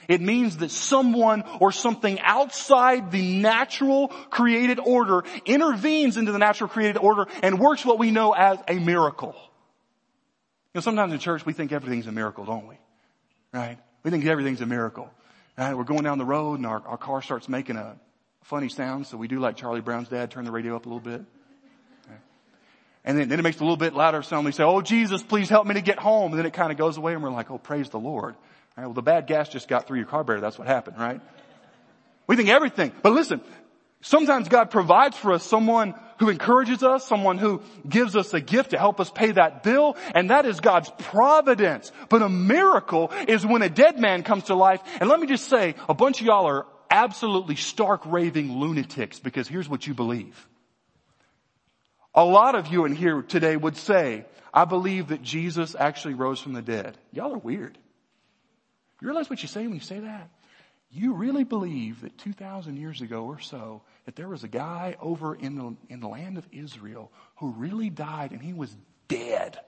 It 0.10 0.20
means 0.20 0.58
that 0.58 0.72
someone 0.72 1.46
or 1.62 1.72
something 1.72 2.20
outside 2.20 3.12
the 3.13 3.22
natural 3.39 4.10
created 4.29 4.79
order 4.79 5.24
intervenes 5.46 6.17
into 6.17 6.34
the 6.34 6.38
natural 6.38 6.70
created 6.70 6.98
order 6.98 7.27
and 7.41 7.60
works 7.60 7.86
what 7.86 7.98
we 7.98 8.12
know 8.12 8.34
as 8.34 8.60
a 8.67 8.74
miracle. 8.75 9.36
You 9.38 10.79
know, 10.79 10.82
sometimes 10.82 11.13
in 11.13 11.20
church 11.20 11.46
we 11.46 11.53
think 11.53 11.72
everything's 11.72 12.08
a 12.08 12.12
miracle, 12.12 12.44
don't 12.44 12.67
we? 12.67 12.75
Right? 13.53 13.77
We 14.03 14.12
think 14.12 14.25
everything's 14.25 14.60
a 14.60 14.65
miracle. 14.65 15.10
Right? 15.57 15.75
We're 15.75 15.83
going 15.83 16.03
down 16.03 16.17
the 16.17 16.25
road 16.25 16.59
and 16.59 16.65
our, 16.65 16.81
our 16.85 16.97
car 16.97 17.21
starts 17.21 17.49
making 17.49 17.77
a 17.77 17.97
funny 18.43 18.69
sound, 18.69 19.07
so 19.07 19.17
we 19.17 19.27
do 19.27 19.39
like 19.39 19.57
Charlie 19.57 19.81
Brown's 19.81 20.07
dad, 20.07 20.31
turn 20.31 20.45
the 20.45 20.51
radio 20.51 20.75
up 20.75 20.85
a 20.85 20.89
little 20.89 20.99
bit. 20.99 21.23
And 23.03 23.17
then, 23.17 23.29
then, 23.29 23.39
it 23.39 23.41
makes 23.41 23.57
a 23.57 23.61
little 23.61 23.77
bit 23.77 23.93
louder 23.93 24.21
sound. 24.21 24.45
We 24.45 24.51
say, 24.51 24.65
oh 24.65 24.81
Jesus, 24.81 25.23
please 25.23 25.47
help 25.47 25.65
me 25.65 25.75
to 25.75 25.81
get 25.81 25.97
home. 25.97 26.33
And 26.33 26.39
then 26.39 26.45
it 26.45 26.51
kind 26.51 26.73
of 26.73 26.77
goes 26.77 26.97
away 26.97 27.13
and 27.13 27.23
we're 27.23 27.29
like, 27.29 27.49
oh 27.49 27.57
praise 27.57 27.89
the 27.89 27.99
Lord. 27.99 28.35
Well, 28.77 28.93
the 28.93 29.01
bad 29.01 29.27
gas 29.27 29.49
just 29.49 29.67
got 29.67 29.87
through 29.87 29.97
your 29.97 30.07
carburetor. 30.07 30.41
That's 30.41 30.59
what 30.59 30.67
happened, 30.67 30.99
right? 30.99 31.21
We 32.27 32.35
think 32.35 32.49
everything. 32.49 32.91
But 33.01 33.13
listen, 33.13 33.41
sometimes 34.01 34.48
God 34.48 34.72
provides 34.72 35.18
for 35.18 35.34
us 35.34 35.44
someone 35.44 35.96
who 36.20 36.30
encourages 36.30 36.84
us, 36.84 37.08
someone 37.08 37.38
who 37.38 37.62
gives 37.88 38.16
us 38.16 38.34
a 38.34 38.42
gift 38.42 38.72
to 38.72 38.77
help 38.77 39.00
us 39.00 39.10
pay 39.10 39.32
that 39.32 39.63
bill, 39.63 39.96
and 40.16 40.30
that 40.32 40.46
is 40.46 40.60
God's 40.60 40.92
providence. 40.98 41.92
But 42.10 42.22
a 42.22 42.30
miracle 42.30 43.12
is 43.27 43.46
when 43.46 43.62
a 43.62 43.70
dead 43.70 44.00
man 44.00 44.24
comes 44.24 44.46
to 44.46 44.56
life. 44.56 44.82
And 45.00 45.10
let 45.10 45.20
me 45.20 45.27
just 45.27 45.48
say, 45.48 45.75
a 45.88 45.94
bunch 45.94 46.22
of 46.22 46.27
y'all 46.27 46.48
are 46.48 46.66
absolutely 46.89 47.56
stark 47.56 48.01
raving 48.06 48.51
lunatics 48.60 49.20
because 49.20 49.48
here's 49.48 49.70
what 49.70 49.86
you 49.86 49.94
believe. 49.94 50.48
A 52.16 52.25
lot 52.25 52.56
of 52.56 52.68
you 52.68 52.86
in 52.86 52.96
here 52.96 53.22
today 53.22 53.56
would 53.56 53.77
say, 53.77 54.25
I 54.51 54.66
believe 54.66 55.10
that 55.10 55.22
Jesus 55.22 55.75
actually 55.77 56.16
rose 56.16 56.39
from 56.39 56.54
the 56.54 56.63
dead. 56.63 56.98
Y'all 57.12 57.34
are 57.34 57.38
weird. 57.38 57.77
You 59.01 59.08
realize 59.08 59.30
what 59.30 59.44
you 59.44 59.48
say 59.48 59.68
when 59.68 59.75
you 59.75 59.82
say 59.82 60.00
that? 60.00 60.30
You 60.89 61.13
really 61.13 61.44
believe 61.44 62.01
that 62.01 62.17
2,000 62.17 62.77
years 62.77 63.01
ago 63.01 63.25
or 63.25 63.39
so, 63.39 63.82
that 64.06 64.15
there 64.15 64.29
was 64.29 64.44
a 64.44 64.48
guy 64.48 64.96
over 65.01 65.36
in 65.36 65.56
the, 65.56 65.75
in 65.89 66.00
the 66.00 66.08
land 66.08 66.38
of 66.38 66.48
Israel 66.51 67.12
who 67.38 67.51
really 67.51 67.89
died 67.89 68.32
and 68.32 68.41
he 68.41 68.53
was 68.53 68.75
dead. 69.10 69.60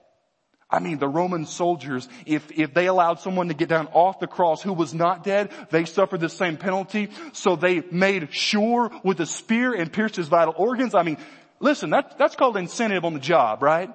I 0.72 0.80
mean, 0.80 1.00
the 1.00 1.08
Roman 1.08 1.46
soldiers, 1.46 2.08
if, 2.26 2.52
if 2.52 2.74
they 2.74 2.86
allowed 2.86 3.20
someone 3.20 3.48
to 3.48 3.54
get 3.56 3.70
down 3.70 3.88
off 3.88 4.20
the 4.20 4.28
cross 4.28 4.62
who 4.62 4.72
was 4.72 4.94
not 4.94 5.24
dead, 5.24 5.52
they 5.72 5.86
suffered 5.86 6.20
the 6.20 6.30
same 6.30 6.58
penalty. 6.58 7.10
So 7.34 7.56
they 7.56 7.82
made 7.92 8.34
sure 8.34 8.92
with 9.04 9.20
a 9.20 9.26
spear 9.26 9.74
and 9.74 9.92
pierced 9.92 10.16
his 10.16 10.28
vital 10.28 10.54
organs. 10.56 10.94
I 10.94 11.02
mean, 11.02 11.18
listen, 11.60 11.90
that, 11.90 12.18
that's 12.20 12.36
called 12.36 12.56
incentive 12.56 13.04
on 13.04 13.14
the 13.14 13.20
job, 13.20 13.64
right? 13.64 13.90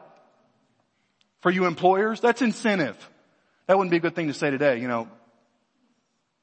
For 1.40 1.50
you 1.50 1.66
employers, 1.66 2.20
that's 2.20 2.42
incentive. 2.42 2.96
That 3.66 3.78
wouldn't 3.78 3.92
be 3.92 3.98
a 3.98 4.00
good 4.00 4.16
thing 4.16 4.26
to 4.26 4.34
say 4.34 4.50
today, 4.50 4.80
you 4.80 4.88
know, 4.88 5.08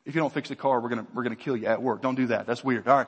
if 0.05 0.15
you 0.15 0.22
don't 0.22 0.34
fix 0.34 0.50
the 0.50 0.55
car, 0.55 0.81
we're 0.81 0.89
gonna, 0.89 1.08
we're 1.13 1.24
gonna 1.24 1.36
kill 1.36 1.55
you 1.55 1.67
at 1.67 1.81
work. 1.81 2.01
Don't 2.01 2.15
do 2.15 2.27
that. 2.27 2.48
That's 2.48 2.63
weird. 2.63 2.88
Alright. 2.88 3.08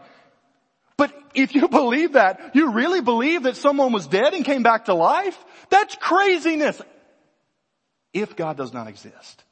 But 0.97 1.13
if 1.33 1.55
you 1.55 1.67
believe 1.69 2.13
that, 2.13 2.55
you 2.55 2.71
really 2.71 3.01
believe 3.01 3.43
that 3.43 3.57
someone 3.57 3.91
was 3.91 4.07
dead 4.07 4.33
and 4.33 4.45
came 4.45 4.63
back 4.63 4.85
to 4.85 4.93
life? 4.93 5.37
That's 5.69 5.95
craziness. 5.95 6.81
If 8.13 8.35
God 8.35 8.57
does 8.57 8.73
not 8.73 8.87
exist. 8.87 9.43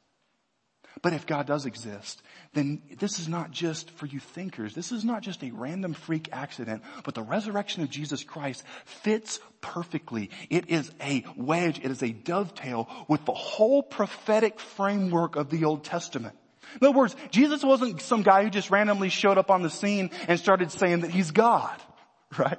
But 1.02 1.14
if 1.14 1.26
God 1.26 1.46
does 1.46 1.66
exist, 1.66 2.22
then 2.52 2.82
this 2.98 3.18
is 3.18 3.26
not 3.26 3.50
just 3.50 3.90
for 3.92 4.06
you 4.06 4.20
thinkers. 4.20 4.72
This 4.72 4.92
is 4.92 5.04
not 5.04 5.22
just 5.22 5.42
a 5.42 5.50
random 5.50 5.94
freak 5.94 6.28
accident, 6.32 6.82
but 7.02 7.14
the 7.14 7.22
resurrection 7.22 7.82
of 7.82 7.90
Jesus 7.90 8.22
Christ 8.22 8.62
fits 8.84 9.40
perfectly. 9.60 10.30
It 10.48 10.70
is 10.70 10.92
a 11.00 11.24
wedge. 11.36 11.80
It 11.80 11.90
is 11.90 12.02
a 12.04 12.12
dovetail 12.12 12.88
with 13.08 13.24
the 13.24 13.32
whole 13.32 13.82
prophetic 13.82 14.60
framework 14.60 15.34
of 15.34 15.50
the 15.50 15.64
Old 15.64 15.82
Testament. 15.82 16.36
In 16.80 16.86
other 16.86 16.96
words, 16.96 17.14
Jesus 17.30 17.62
wasn't 17.62 18.00
some 18.00 18.22
guy 18.22 18.44
who 18.44 18.50
just 18.50 18.70
randomly 18.70 19.08
showed 19.08 19.38
up 19.38 19.50
on 19.50 19.62
the 19.62 19.70
scene 19.70 20.10
and 20.28 20.38
started 20.38 20.70
saying 20.70 21.00
that 21.00 21.10
he's 21.10 21.30
God, 21.30 21.80
right? 22.38 22.58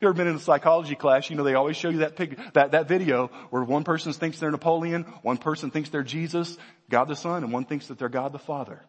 You 0.00 0.08
ever 0.08 0.14
been 0.14 0.28
in 0.28 0.36
a 0.36 0.40
psychology 0.40 0.94
class? 0.94 1.28
You 1.28 1.36
know, 1.36 1.44
they 1.44 1.54
always 1.54 1.76
show 1.76 1.90
you 1.90 1.98
that 1.98 2.16
pic, 2.16 2.38
that, 2.54 2.72
that 2.72 2.88
video 2.88 3.28
where 3.50 3.62
one 3.62 3.84
person 3.84 4.12
thinks 4.12 4.38
they're 4.38 4.50
Napoleon, 4.50 5.02
one 5.22 5.36
person 5.36 5.70
thinks 5.70 5.90
they're 5.90 6.02
Jesus, 6.02 6.56
God 6.88 7.04
the 7.04 7.16
Son, 7.16 7.44
and 7.44 7.52
one 7.52 7.64
thinks 7.64 7.88
that 7.88 7.98
they're 7.98 8.08
God 8.08 8.32
the 8.32 8.38
Father. 8.38 8.80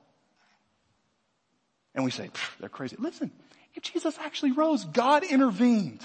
And 1.94 2.06
we 2.06 2.12
say, 2.12 2.30
they're 2.60 2.70
crazy. 2.70 2.96
Listen, 2.98 3.32
if 3.76 3.84
Jesus 3.84 4.18
actually 4.20 4.54
rose, 4.54 4.86
God 4.86 5.24
intervened. 5.24 6.02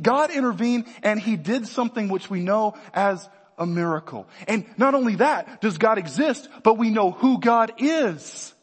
God 0.00 0.30
intervened 0.30 0.86
and 1.02 1.18
He 1.18 1.36
did 1.36 1.66
something 1.66 2.08
which 2.08 2.30
we 2.30 2.40
know 2.40 2.74
as 2.92 3.28
a 3.58 3.66
miracle. 3.66 4.26
And 4.46 4.64
not 4.76 4.94
only 4.94 5.16
that, 5.16 5.60
does 5.60 5.78
God 5.78 5.98
exist, 5.98 6.48
but 6.62 6.78
we 6.78 6.90
know 6.90 7.10
who 7.10 7.38
God 7.40 7.72
is. 7.78 8.54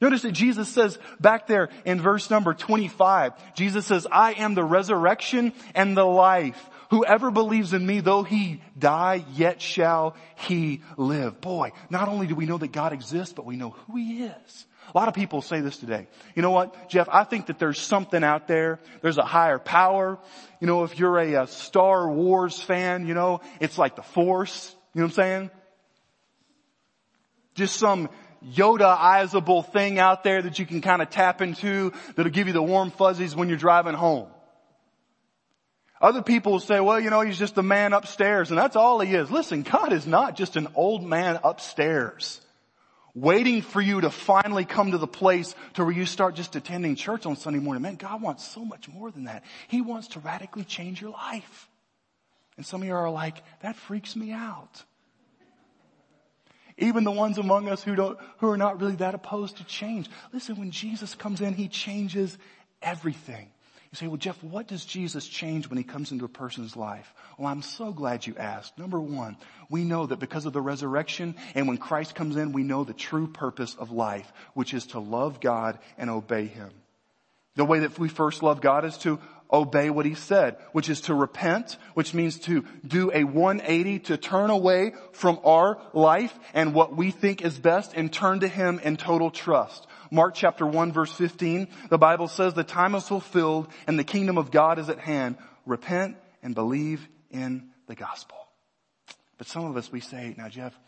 Notice 0.00 0.22
that 0.22 0.32
Jesus 0.32 0.68
says 0.68 0.98
back 1.20 1.46
there 1.46 1.68
in 1.84 2.00
verse 2.00 2.30
number 2.30 2.54
25, 2.54 3.54
Jesus 3.54 3.86
says, 3.86 4.06
I 4.10 4.32
am 4.32 4.54
the 4.54 4.64
resurrection 4.64 5.52
and 5.74 5.96
the 5.96 6.04
life. 6.04 6.70
Whoever 6.90 7.30
believes 7.30 7.72
in 7.72 7.86
me, 7.86 8.00
though 8.00 8.22
he 8.22 8.62
die, 8.76 9.24
yet 9.34 9.60
shall 9.62 10.16
he 10.36 10.82
live. 10.96 11.40
Boy, 11.40 11.72
not 11.88 12.08
only 12.08 12.26
do 12.26 12.34
we 12.34 12.46
know 12.46 12.58
that 12.58 12.72
God 12.72 12.92
exists, 12.92 13.34
but 13.34 13.46
we 13.46 13.56
know 13.56 13.70
who 13.70 13.96
he 13.96 14.24
is. 14.24 14.66
A 14.92 14.98
lot 14.98 15.08
of 15.08 15.14
people 15.14 15.40
say 15.40 15.60
this 15.60 15.76
today. 15.76 16.08
You 16.34 16.42
know 16.42 16.50
what, 16.50 16.88
Jeff? 16.88 17.08
I 17.10 17.24
think 17.24 17.46
that 17.46 17.58
there's 17.58 17.78
something 17.78 18.24
out 18.24 18.48
there. 18.48 18.80
There's 19.02 19.18
a 19.18 19.24
higher 19.24 19.58
power. 19.58 20.18
You 20.60 20.66
know, 20.66 20.82
if 20.84 20.98
you're 20.98 21.18
a, 21.18 21.44
a 21.44 21.46
Star 21.46 22.10
Wars 22.10 22.60
fan, 22.60 23.06
you 23.06 23.14
know, 23.14 23.40
it's 23.60 23.78
like 23.78 23.94
the 23.94 24.02
Force. 24.02 24.74
You 24.94 25.00
know 25.00 25.06
what 25.06 25.12
I'm 25.12 25.14
saying? 25.14 25.50
Just 27.54 27.76
some 27.76 28.08
Yodaizable 28.44 29.70
thing 29.70 29.98
out 29.98 30.24
there 30.24 30.40
that 30.42 30.58
you 30.58 30.66
can 30.66 30.80
kind 30.80 31.02
of 31.02 31.10
tap 31.10 31.42
into 31.42 31.92
that'll 32.16 32.32
give 32.32 32.46
you 32.46 32.54
the 32.54 32.62
warm 32.62 32.90
fuzzies 32.90 33.36
when 33.36 33.48
you're 33.48 33.58
driving 33.58 33.94
home. 33.94 34.28
Other 36.00 36.22
people 36.22 36.52
will 36.52 36.60
say, 36.60 36.80
well, 36.80 36.98
you 36.98 37.10
know, 37.10 37.20
he's 37.20 37.38
just 37.38 37.58
a 37.58 37.62
man 37.62 37.92
upstairs 37.92 38.48
and 38.48 38.58
that's 38.58 38.76
all 38.76 39.00
he 39.00 39.14
is. 39.14 39.30
Listen, 39.30 39.62
God 39.62 39.92
is 39.92 40.06
not 40.06 40.36
just 40.36 40.56
an 40.56 40.68
old 40.74 41.04
man 41.04 41.38
upstairs 41.44 42.40
waiting 43.14 43.62
for 43.62 43.80
you 43.80 44.00
to 44.00 44.10
finally 44.10 44.64
come 44.64 44.92
to 44.92 44.98
the 44.98 45.06
place 45.06 45.54
to 45.74 45.84
where 45.84 45.92
you 45.92 46.06
start 46.06 46.34
just 46.34 46.56
attending 46.56 46.96
church 46.96 47.26
on 47.26 47.36
Sunday 47.36 47.58
morning. 47.58 47.82
Man, 47.82 47.96
God 47.96 48.22
wants 48.22 48.46
so 48.46 48.64
much 48.64 48.88
more 48.88 49.10
than 49.10 49.24
that. 49.24 49.44
He 49.68 49.80
wants 49.80 50.08
to 50.08 50.20
radically 50.20 50.64
change 50.64 51.00
your 51.00 51.10
life. 51.10 51.68
And 52.56 52.66
some 52.66 52.82
of 52.82 52.88
you 52.88 52.94
are 52.94 53.10
like, 53.10 53.42
that 53.60 53.76
freaks 53.76 54.14
me 54.14 54.32
out. 54.32 54.84
Even 56.76 57.04
the 57.04 57.10
ones 57.10 57.38
among 57.38 57.68
us 57.68 57.82
who 57.82 57.94
don't, 57.94 58.18
who 58.38 58.48
are 58.50 58.56
not 58.56 58.80
really 58.80 58.96
that 58.96 59.14
opposed 59.14 59.58
to 59.58 59.64
change. 59.64 60.08
Listen, 60.32 60.56
when 60.56 60.70
Jesus 60.70 61.14
comes 61.14 61.40
in, 61.40 61.54
He 61.54 61.68
changes 61.68 62.38
everything. 62.80 63.50
You 63.92 63.96
say, 63.96 64.06
well, 64.06 64.16
Jeff, 64.16 64.40
what 64.44 64.68
does 64.68 64.84
Jesus 64.84 65.26
change 65.26 65.68
when 65.68 65.76
he 65.76 65.82
comes 65.82 66.12
into 66.12 66.24
a 66.24 66.28
person's 66.28 66.76
life? 66.76 67.12
Well, 67.36 67.48
I'm 67.48 67.62
so 67.62 67.92
glad 67.92 68.24
you 68.24 68.36
asked. 68.36 68.78
Number 68.78 69.00
one, 69.00 69.36
we 69.68 69.82
know 69.82 70.06
that 70.06 70.20
because 70.20 70.46
of 70.46 70.52
the 70.52 70.60
resurrection 70.60 71.34
and 71.56 71.66
when 71.66 71.76
Christ 71.76 72.14
comes 72.14 72.36
in, 72.36 72.52
we 72.52 72.62
know 72.62 72.84
the 72.84 72.92
true 72.92 73.26
purpose 73.26 73.74
of 73.74 73.90
life, 73.90 74.32
which 74.54 74.74
is 74.74 74.86
to 74.88 75.00
love 75.00 75.40
God 75.40 75.80
and 75.98 76.08
obey 76.08 76.46
Him. 76.46 76.70
The 77.56 77.64
way 77.64 77.80
that 77.80 77.98
we 77.98 78.08
first 78.08 78.44
love 78.44 78.60
God 78.60 78.84
is 78.84 78.96
to 78.98 79.18
obey 79.52 79.90
what 79.90 80.06
he 80.06 80.14
said, 80.14 80.56
which 80.72 80.88
is 80.88 81.02
to 81.02 81.14
repent, 81.14 81.76
which 81.94 82.14
means 82.14 82.38
to 82.38 82.64
do 82.86 83.10
a 83.12 83.24
180, 83.24 83.98
to 83.98 84.16
turn 84.16 84.50
away 84.50 84.92
from 85.12 85.40
our 85.44 85.80
life 85.92 86.32
and 86.54 86.74
what 86.74 86.96
we 86.96 87.10
think 87.10 87.42
is 87.42 87.58
best 87.58 87.92
and 87.94 88.12
turn 88.12 88.40
to 88.40 88.48
him 88.48 88.80
in 88.82 88.96
total 88.96 89.30
trust. 89.30 89.86
Mark 90.10 90.34
chapter 90.34 90.66
1 90.66 90.92
verse 90.92 91.12
15, 91.12 91.68
the 91.88 91.98
Bible 91.98 92.28
says 92.28 92.54
the 92.54 92.64
time 92.64 92.94
is 92.94 93.06
fulfilled 93.06 93.68
and 93.86 93.98
the 93.98 94.04
kingdom 94.04 94.38
of 94.38 94.50
God 94.50 94.78
is 94.78 94.88
at 94.88 94.98
hand. 94.98 95.36
Repent 95.66 96.16
and 96.42 96.54
believe 96.54 97.06
in 97.30 97.70
the 97.86 97.94
gospel. 97.94 98.36
But 99.38 99.46
some 99.46 99.64
of 99.64 99.76
us, 99.76 99.90
we 99.90 100.00
say, 100.00 100.34
now 100.36 100.48
Jeff, 100.48 100.78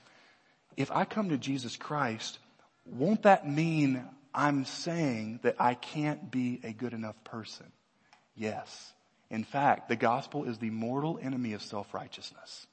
if 0.76 0.90
I 0.90 1.04
come 1.04 1.28
to 1.28 1.38
Jesus 1.38 1.76
Christ, 1.76 2.38
won't 2.86 3.22
that 3.22 3.48
mean 3.48 4.04
I'm 4.34 4.64
saying 4.64 5.40
that 5.42 5.56
I 5.58 5.74
can't 5.74 6.30
be 6.30 6.60
a 6.64 6.72
good 6.72 6.92
enough 6.92 7.22
person? 7.24 7.66
Yes. 8.34 8.92
In 9.30 9.44
fact, 9.44 9.88
the 9.88 9.96
gospel 9.96 10.44
is 10.44 10.58
the 10.58 10.70
mortal 10.70 11.18
enemy 11.22 11.52
of 11.52 11.62
self-righteousness. 11.62 12.66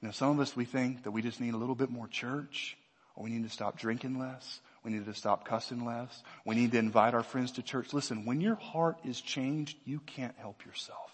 You 0.00 0.08
know, 0.08 0.12
some 0.12 0.30
of 0.30 0.40
us, 0.40 0.54
we 0.54 0.64
think 0.64 1.04
that 1.04 1.10
we 1.10 1.22
just 1.22 1.40
need 1.40 1.54
a 1.54 1.56
little 1.56 1.74
bit 1.74 1.90
more 1.90 2.06
church, 2.06 2.76
or 3.16 3.24
we 3.24 3.30
need 3.30 3.44
to 3.44 3.50
stop 3.50 3.78
drinking 3.78 4.18
less, 4.18 4.60
we 4.84 4.90
need 4.90 5.06
to 5.06 5.14
stop 5.14 5.44
cussing 5.44 5.84
less. 5.84 6.22
We 6.44 6.54
need 6.54 6.72
to 6.72 6.78
invite 6.78 7.14
our 7.14 7.22
friends 7.22 7.52
to 7.52 7.62
church. 7.62 7.92
Listen, 7.92 8.24
when 8.24 8.40
your 8.40 8.54
heart 8.54 8.98
is 9.04 9.20
changed, 9.20 9.76
you 9.84 10.00
can't 10.00 10.34
help 10.38 10.64
yourself. 10.64 11.12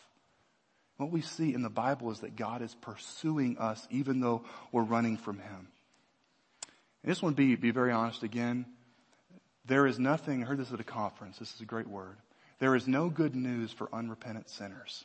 What 0.97 1.11
we 1.11 1.23
see 1.23 1.53
in 1.55 1.63
the 1.63 1.71
Bible 1.71 2.11
is 2.13 2.21
that 2.21 2.37
God 2.37 2.63
is 2.63 2.75
pursuing 2.81 3.59
us 3.59 3.87
even 3.91 4.21
though 4.21 4.45
we're 4.71 4.83
running 4.83 5.17
from 5.17 5.39
Him. 5.39 5.69
And 7.03 7.11
this 7.11 7.23
one 7.23 7.35
be, 7.35 7.57
be 7.57 7.73
very 7.73 7.91
honest 7.91 8.23
again. 8.23 8.67
There 9.67 9.87
is 9.87 9.99
nothing, 9.99 10.43
I 10.43 10.47
heard 10.47 10.59
this 10.59 10.73
at 10.73 10.79
a 10.81 10.85
conference. 10.85 11.39
This 11.39 11.55
is 11.55 11.61
a 11.61 11.65
great 11.65 11.89
word. 11.89 12.17
There 12.61 12.77
is 12.77 12.87
no 12.87 13.09
good 13.09 13.35
news 13.35 13.73
for 13.73 13.89
unrepentant 13.93 14.49
sinners. 14.49 15.05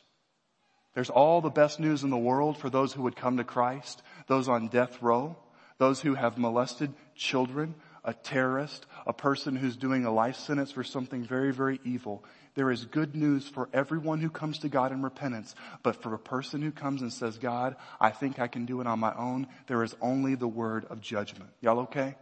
There's 0.94 1.10
all 1.10 1.40
the 1.40 1.50
best 1.50 1.80
news 1.80 2.04
in 2.04 2.10
the 2.10 2.16
world 2.16 2.58
for 2.58 2.70
those 2.70 2.92
who 2.92 3.02
would 3.02 3.16
come 3.16 3.38
to 3.38 3.44
Christ, 3.44 4.02
those 4.28 4.48
on 4.48 4.68
death 4.68 5.02
row. 5.02 5.36
those 5.80 6.02
who 6.02 6.14
have 6.14 6.36
molested 6.36 6.92
children, 7.16 7.74
a 8.04 8.14
terrorist, 8.14 8.86
a 9.06 9.12
person 9.12 9.56
who's 9.56 9.76
doing 9.76 10.04
a 10.04 10.12
life 10.12 10.36
sentence 10.36 10.72
for 10.72 10.84
something 10.84 11.24
very, 11.24 11.52
very 11.52 11.80
evil. 11.84 12.24
There 12.54 12.70
is 12.70 12.84
good 12.84 13.14
news 13.14 13.46
for 13.46 13.68
everyone 13.72 14.20
who 14.20 14.30
comes 14.30 14.58
to 14.60 14.68
God 14.68 14.92
in 14.92 15.02
repentance, 15.02 15.54
but 15.82 16.02
for 16.02 16.14
a 16.14 16.18
person 16.18 16.62
who 16.62 16.72
comes 16.72 17.02
and 17.02 17.12
says, 17.12 17.38
God, 17.38 17.76
I 18.00 18.10
think 18.10 18.38
I 18.38 18.48
can 18.48 18.66
do 18.66 18.80
it 18.80 18.86
on 18.86 18.98
my 18.98 19.14
own, 19.14 19.46
there 19.66 19.84
is 19.84 19.94
only 20.00 20.34
the 20.34 20.48
word 20.48 20.86
of 20.90 21.00
judgment. 21.00 21.50
Y'all 21.60 21.80
okay? 21.80 22.16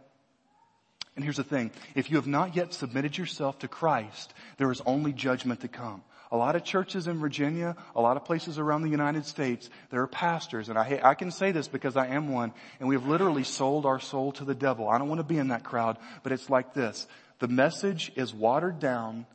And 1.15 1.23
here's 1.23 1.37
the 1.37 1.43
thing. 1.43 1.71
If 1.95 2.09
you 2.09 2.17
have 2.17 2.27
not 2.27 2.55
yet 2.55 2.73
submitted 2.73 3.17
yourself 3.17 3.59
to 3.59 3.67
Christ, 3.67 4.33
there 4.57 4.71
is 4.71 4.81
only 4.85 5.11
judgment 5.11 5.61
to 5.61 5.67
come. 5.67 6.03
A 6.31 6.37
lot 6.37 6.55
of 6.55 6.63
churches 6.63 7.07
in 7.07 7.19
Virginia, 7.19 7.75
a 7.95 8.01
lot 8.01 8.15
of 8.15 8.23
places 8.23 8.59
around 8.59 8.83
the 8.83 8.89
United 8.89 9.25
States, 9.25 9.69
there 9.89 10.01
are 10.01 10.07
pastors, 10.07 10.69
and 10.69 10.77
I, 10.77 10.99
I 11.03 11.15
can 11.15 11.31
say 11.31 11.51
this 11.51 11.67
because 11.67 11.97
I 11.97 12.07
am 12.07 12.31
one, 12.31 12.53
and 12.79 12.87
we 12.87 12.95
have 12.95 13.07
literally 13.07 13.43
sold 13.43 13.85
our 13.87 13.99
soul 13.99 14.31
to 14.33 14.45
the 14.45 14.53
devil. 14.53 14.87
I 14.87 14.99
don't 14.99 15.09
want 15.09 15.19
to 15.19 15.23
be 15.23 15.39
in 15.39 15.47
that 15.47 15.63
crowd, 15.63 15.97
but 16.21 16.31
it's 16.31 16.49
like 16.49 16.75
this. 16.75 17.07
The 17.39 17.47
message 17.47 18.11
is 18.15 18.31
watered 18.31 18.79
down, 18.79 19.25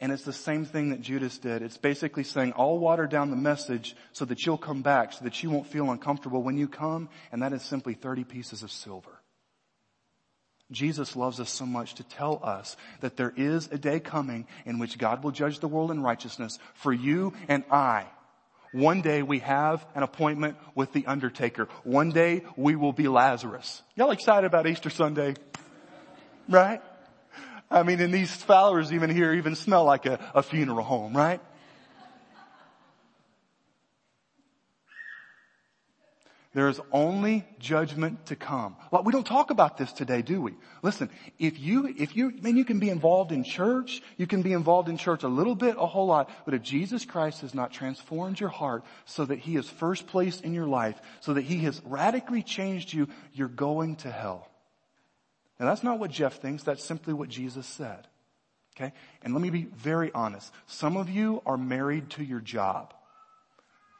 and 0.00 0.10
it's 0.10 0.24
the 0.24 0.32
same 0.32 0.64
thing 0.64 0.90
that 0.90 1.00
Judas 1.00 1.38
did. 1.38 1.62
It's 1.62 1.78
basically 1.78 2.24
saying, 2.24 2.54
I'll 2.56 2.78
water 2.78 3.06
down 3.06 3.30
the 3.30 3.36
message 3.36 3.94
so 4.12 4.24
that 4.24 4.44
you'll 4.44 4.58
come 4.58 4.82
back, 4.82 5.12
so 5.12 5.24
that 5.24 5.42
you 5.44 5.50
won't 5.50 5.68
feel 5.68 5.92
uncomfortable 5.92 6.42
when 6.42 6.58
you 6.58 6.66
come, 6.66 7.08
and 7.30 7.42
that 7.42 7.52
is 7.52 7.62
simply 7.62 7.94
30 7.94 8.24
pieces 8.24 8.64
of 8.64 8.72
silver. 8.72 9.15
Jesus 10.72 11.14
loves 11.14 11.38
us 11.38 11.50
so 11.50 11.64
much 11.64 11.94
to 11.94 12.02
tell 12.02 12.40
us 12.42 12.76
that 13.00 13.16
there 13.16 13.32
is 13.36 13.68
a 13.70 13.78
day 13.78 14.00
coming 14.00 14.46
in 14.64 14.78
which 14.78 14.98
God 14.98 15.22
will 15.22 15.30
judge 15.30 15.60
the 15.60 15.68
world 15.68 15.90
in 15.90 16.02
righteousness 16.02 16.58
for 16.74 16.92
you 16.92 17.34
and 17.48 17.62
I. 17.70 18.06
One 18.72 19.00
day 19.00 19.22
we 19.22 19.38
have 19.38 19.86
an 19.94 20.02
appointment 20.02 20.56
with 20.74 20.92
the 20.92 21.06
undertaker. 21.06 21.68
One 21.84 22.10
day 22.10 22.42
we 22.56 22.74
will 22.74 22.92
be 22.92 23.06
Lazarus. 23.08 23.82
Y'all 23.94 24.10
excited 24.10 24.46
about 24.46 24.66
Easter 24.66 24.90
Sunday? 24.90 25.34
Right? 26.48 26.82
I 27.70 27.82
mean, 27.82 28.00
and 28.00 28.12
these 28.12 28.34
flowers 28.34 28.92
even 28.92 29.10
here 29.10 29.34
even 29.34 29.54
smell 29.54 29.84
like 29.84 30.06
a, 30.06 30.18
a 30.34 30.42
funeral 30.42 30.84
home, 30.84 31.16
right? 31.16 31.40
There 36.56 36.70
is 36.70 36.80
only 36.90 37.44
judgment 37.58 38.24
to 38.26 38.34
come. 38.34 38.76
Well, 38.90 39.02
we 39.02 39.12
don't 39.12 39.26
talk 39.26 39.50
about 39.50 39.76
this 39.76 39.92
today, 39.92 40.22
do 40.22 40.40
we? 40.40 40.54
Listen, 40.80 41.10
if 41.38 41.60
you, 41.60 41.94
if 41.98 42.16
you, 42.16 42.32
man, 42.40 42.56
you 42.56 42.64
can 42.64 42.78
be 42.78 42.88
involved 42.88 43.30
in 43.30 43.44
church, 43.44 44.00
you 44.16 44.26
can 44.26 44.40
be 44.40 44.54
involved 44.54 44.88
in 44.88 44.96
church 44.96 45.22
a 45.22 45.28
little 45.28 45.54
bit, 45.54 45.76
a 45.78 45.84
whole 45.84 46.06
lot, 46.06 46.30
but 46.46 46.54
if 46.54 46.62
Jesus 46.62 47.04
Christ 47.04 47.42
has 47.42 47.54
not 47.54 47.74
transformed 47.74 48.40
your 48.40 48.48
heart 48.48 48.84
so 49.04 49.26
that 49.26 49.38
He 49.38 49.56
is 49.56 49.68
first 49.68 50.06
place 50.06 50.40
in 50.40 50.54
your 50.54 50.66
life, 50.66 50.98
so 51.20 51.34
that 51.34 51.42
He 51.42 51.58
has 51.64 51.82
radically 51.84 52.42
changed 52.42 52.90
you, 52.90 53.06
you're 53.34 53.48
going 53.48 53.96
to 53.96 54.10
hell. 54.10 54.48
Now 55.60 55.66
that's 55.66 55.82
not 55.82 55.98
what 55.98 56.10
Jeff 56.10 56.40
thinks, 56.40 56.62
that's 56.62 56.82
simply 56.82 57.12
what 57.12 57.28
Jesus 57.28 57.66
said. 57.66 58.06
Okay? 58.74 58.94
And 59.20 59.34
let 59.34 59.42
me 59.42 59.50
be 59.50 59.64
very 59.76 60.10
honest. 60.14 60.50
Some 60.66 60.96
of 60.96 61.10
you 61.10 61.42
are 61.44 61.58
married 61.58 62.08
to 62.12 62.24
your 62.24 62.40
job. 62.40 62.94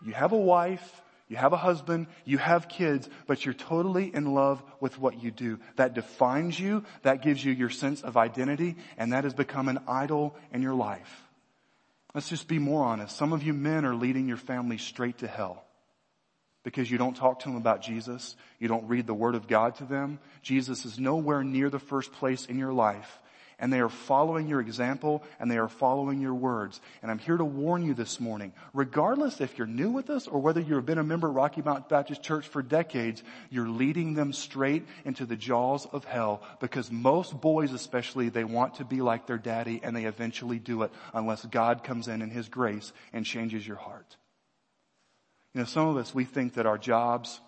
You 0.03 0.15
have 0.15 0.33
a 0.33 0.39
wife, 0.39 1.03
you 1.29 1.37
have 1.37 1.53
a 1.53 1.57
husband, 1.57 2.07
you 2.25 2.39
have 2.39 2.69
kids, 2.69 3.09
but 3.27 3.45
you're 3.45 3.55
totally 3.55 4.15
in 4.15 4.33
love 4.33 4.63
with 4.81 4.99
what 4.99 5.23
you 5.23 5.31
do. 5.33 5.59
That 5.75 5.95
defines 5.95 6.59
you, 6.59 6.85
that 7.03 7.23
gives 7.23 7.45
you 7.45 7.53
your 7.53 7.71
sense 7.71 8.03
of 8.03 8.17
identity, 8.17 8.77
and 8.97 9.13
that 9.13 9.25
has 9.25 9.35
become 9.35 9.69
an 9.69 9.81
idol 9.89 10.37
in 10.53 10.63
your 10.63 10.75
life. 10.75 11.25
Let's 12.15 12.29
just 12.29 12.47
be 12.47 12.59
more 12.59 12.85
honest. 12.85 13.17
Some 13.17 13.33
of 13.33 13.43
you 13.43 13.53
men 13.53 13.85
are 13.85 13.95
leading 13.95 14.29
your 14.29 14.37
family 14.37 14.79
straight 14.79 15.19
to 15.19 15.27
hell 15.27 15.65
because 16.63 16.91
you 16.91 16.97
don't 16.97 17.17
talk 17.17 17.41
to 17.41 17.49
them 17.49 17.57
about 17.57 17.83
Jesus. 17.83 18.37
You 18.59 18.69
don't 18.69 18.89
read 18.89 19.07
the 19.07 19.15
Word 19.15 19.35
of 19.35 19.49
God 19.49 19.75
to 19.77 19.85
them. 19.85 20.21
Jesus 20.43 20.85
is 20.85 20.99
nowhere 20.99 21.43
near 21.43 21.71
the 21.71 21.79
first 21.79 22.13
place 22.13 22.47
in 22.47 22.59
your 22.59 22.73
life 22.73 23.21
and 23.59 23.73
they 23.73 23.81
are 23.81 23.89
following 23.89 24.49
your 24.49 24.61
example 24.61 25.23
and 25.41 25.51
they 25.51 25.57
are 25.57 25.69
following 25.69 26.21
your 26.21 26.35
words. 26.35 26.81
And 27.01 27.11
I'm 27.11 27.19
here 27.19 27.37
to 27.37 27.45
warn 27.45 27.85
you 27.85 27.95
this 27.95 28.21
morning, 28.21 28.53
regardless 28.75 29.41
if 29.41 29.57
you're 29.57 29.67
new 29.67 29.91
with 29.91 30.11
us 30.11 30.27
or 30.27 30.41
whether 30.41 30.61
you've 30.61 30.85
been 30.85 30.99
a 30.99 31.05
member 31.05 31.29
of 31.29 31.35
Rocky 31.35 31.63
Mount 31.63 31.89
Baptist 31.89 32.23
Church 32.23 32.47
for 32.47 32.63
decades, 32.63 33.23
you're 33.49 33.69
leading 33.69 34.15
them 34.15 34.33
straight 34.33 34.87
into 35.05 35.25
the 35.25 35.37
jaws 35.37 35.87
of 35.87 36.05
hell 36.05 36.43
because 36.61 36.91
most 36.91 37.41
boys 37.41 37.73
especially, 37.73 38.29
they 38.29 38.45
want 38.45 38.75
to 38.77 38.85
be 38.85 39.01
like 39.01 39.27
their 39.27 39.39
daddy 39.39 39.81
and 39.83 39.97
they 39.97 40.05
eventually 40.05 40.59
do 40.59 40.83
it 40.83 40.93
unless 41.15 41.45
God 41.47 41.83
comes 41.83 42.09
in 42.09 42.21
in 42.21 42.31
His 42.31 42.49
grace 42.49 42.93
and 43.13 43.25
changes 43.25 43.67
your 43.67 43.79
heart. 43.79 44.17
You 45.55 45.61
know, 45.61 45.67
some 45.67 45.89
of 45.89 45.97
us, 45.97 46.15
we 46.15 46.25
think 46.25 46.55
that 46.55 46.67
our 46.67 46.77
jobs, 46.77 47.41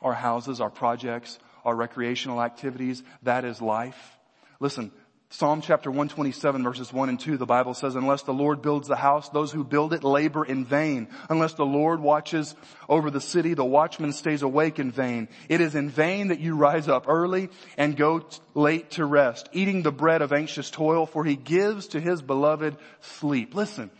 our 0.00 0.14
houses, 0.14 0.60
our 0.60 0.70
projects, 0.70 1.38
our 1.64 1.76
recreational 1.76 2.42
activities, 2.42 3.04
that 3.22 3.44
is 3.44 3.62
life. 3.62 4.16
Listen, 4.58 4.90
Psalm 5.30 5.60
chapter 5.60 5.90
127 5.90 6.64
verses 6.64 6.90
1 6.90 7.10
and 7.10 7.20
2, 7.20 7.36
the 7.36 7.44
Bible 7.44 7.74
says, 7.74 7.96
unless 7.96 8.22
the 8.22 8.32
Lord 8.32 8.62
builds 8.62 8.88
the 8.88 8.96
house, 8.96 9.28
those 9.28 9.52
who 9.52 9.62
build 9.62 9.92
it 9.92 10.02
labor 10.02 10.42
in 10.42 10.64
vain. 10.64 11.06
Unless 11.28 11.52
the 11.54 11.66
Lord 11.66 12.00
watches 12.00 12.54
over 12.88 13.10
the 13.10 13.20
city, 13.20 13.52
the 13.52 13.64
watchman 13.64 14.12
stays 14.12 14.40
awake 14.40 14.78
in 14.78 14.90
vain. 14.90 15.28
It 15.50 15.60
is 15.60 15.74
in 15.74 15.90
vain 15.90 16.28
that 16.28 16.40
you 16.40 16.56
rise 16.56 16.88
up 16.88 17.04
early 17.08 17.50
and 17.76 17.94
go 17.94 18.20
t- 18.20 18.38
late 18.54 18.92
to 18.92 19.04
rest, 19.04 19.50
eating 19.52 19.82
the 19.82 19.92
bread 19.92 20.22
of 20.22 20.32
anxious 20.32 20.70
toil, 20.70 21.04
for 21.04 21.26
he 21.26 21.36
gives 21.36 21.88
to 21.88 22.00
his 22.00 22.22
beloved 22.22 22.78
sleep. 23.02 23.54
Listen, 23.54 23.90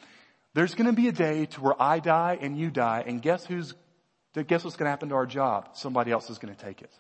there's 0.55 0.75
gonna 0.75 0.95
be 0.95 1.09
a 1.09 1.13
day 1.13 1.45
to 1.45 1.61
where 1.61 1.81
I 1.81 1.99
die 1.99 2.39
and 2.41 2.57
you 2.57 2.71
die, 2.71 3.05
and 3.07 3.21
guess 3.21 3.45
who's, 3.45 3.75
guess 4.47 4.65
what's 4.65 4.77
gonna 4.77 4.89
happen 4.89 5.11
to 5.11 5.15
our 5.15 5.27
job? 5.27 5.69
Somebody 5.75 6.11
else 6.11 6.31
is 6.31 6.39
gonna 6.39 6.55
take 6.55 6.81
it. 6.81 6.91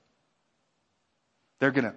They're 1.60 1.70
gonna 1.70 1.94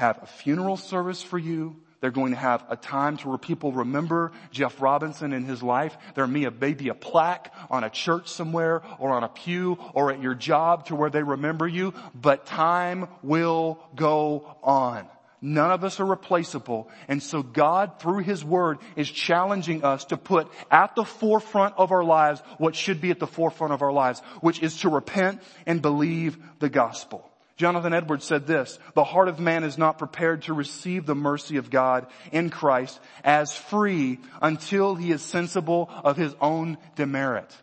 have 0.00 0.22
a 0.22 0.26
funeral 0.26 0.78
service 0.78 1.22
for 1.22 1.38
you. 1.38 1.76
They're 2.00 2.10
going 2.10 2.32
to 2.32 2.38
have 2.38 2.64
a 2.70 2.76
time 2.76 3.18
to 3.18 3.28
where 3.28 3.36
people 3.36 3.72
remember 3.72 4.32
Jeff 4.50 4.80
Robinson 4.80 5.34
and 5.34 5.46
his 5.46 5.62
life. 5.62 5.94
There 6.14 6.26
may 6.26 6.48
be 6.48 6.88
a 6.88 6.94
plaque 6.94 7.52
on 7.68 7.84
a 7.84 7.90
church 7.90 8.28
somewhere 8.28 8.82
or 8.98 9.10
on 9.10 9.22
a 9.22 9.28
pew 9.28 9.76
or 9.92 10.10
at 10.10 10.22
your 10.22 10.34
job 10.34 10.86
to 10.86 10.96
where 10.96 11.10
they 11.10 11.22
remember 11.22 11.68
you, 11.68 11.92
but 12.14 12.46
time 12.46 13.08
will 13.22 13.78
go 13.94 14.56
on. 14.62 15.06
None 15.42 15.70
of 15.70 15.84
us 15.84 16.00
are 16.00 16.06
replaceable. 16.06 16.88
And 17.06 17.22
so 17.22 17.42
God, 17.42 18.00
through 18.00 18.20
His 18.20 18.42
Word, 18.42 18.78
is 18.96 19.10
challenging 19.10 19.84
us 19.84 20.06
to 20.06 20.16
put 20.16 20.50
at 20.70 20.94
the 20.94 21.04
forefront 21.04 21.74
of 21.76 21.92
our 21.92 22.04
lives 22.04 22.42
what 22.56 22.74
should 22.74 23.02
be 23.02 23.10
at 23.10 23.18
the 23.18 23.26
forefront 23.26 23.74
of 23.74 23.82
our 23.82 23.92
lives, 23.92 24.20
which 24.40 24.62
is 24.62 24.80
to 24.80 24.88
repent 24.88 25.42
and 25.66 25.82
believe 25.82 26.38
the 26.58 26.70
gospel. 26.70 27.29
Jonathan 27.60 27.92
Edwards 27.92 28.24
said 28.24 28.46
this, 28.46 28.78
the 28.94 29.04
heart 29.04 29.28
of 29.28 29.38
man 29.38 29.64
is 29.64 29.76
not 29.76 29.98
prepared 29.98 30.44
to 30.44 30.54
receive 30.54 31.04
the 31.04 31.14
mercy 31.14 31.58
of 31.58 31.68
God 31.68 32.06
in 32.32 32.48
Christ 32.48 32.98
as 33.22 33.54
free 33.54 34.18
until 34.40 34.94
he 34.94 35.12
is 35.12 35.20
sensible 35.20 35.90
of 36.02 36.16
his 36.16 36.34
own 36.40 36.78
demerit. 36.96 37.54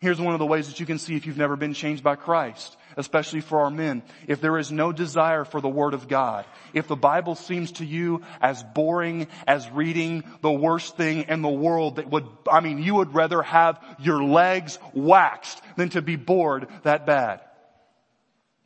Here's 0.00 0.20
one 0.20 0.32
of 0.32 0.40
the 0.40 0.46
ways 0.46 0.66
that 0.66 0.80
you 0.80 0.86
can 0.86 0.98
see 0.98 1.14
if 1.14 1.24
you've 1.24 1.38
never 1.38 1.54
been 1.54 1.72
changed 1.72 2.02
by 2.02 2.16
Christ, 2.16 2.76
especially 2.96 3.40
for 3.40 3.60
our 3.60 3.70
men. 3.70 4.02
If 4.26 4.40
there 4.40 4.58
is 4.58 4.72
no 4.72 4.90
desire 4.90 5.44
for 5.44 5.60
the 5.60 5.68
Word 5.68 5.94
of 5.94 6.08
God, 6.08 6.44
if 6.74 6.88
the 6.88 6.96
Bible 6.96 7.36
seems 7.36 7.70
to 7.72 7.84
you 7.84 8.22
as 8.40 8.64
boring 8.74 9.28
as 9.46 9.70
reading 9.70 10.24
the 10.40 10.50
worst 10.50 10.96
thing 10.96 11.26
in 11.28 11.42
the 11.42 11.48
world 11.48 11.96
that 11.96 12.10
would, 12.10 12.26
I 12.50 12.58
mean, 12.58 12.82
you 12.82 12.96
would 12.96 13.14
rather 13.14 13.42
have 13.42 13.78
your 14.00 14.20
legs 14.20 14.80
waxed 14.94 15.62
than 15.76 15.90
to 15.90 16.02
be 16.02 16.16
bored 16.16 16.66
that 16.82 17.06
bad. 17.06 17.40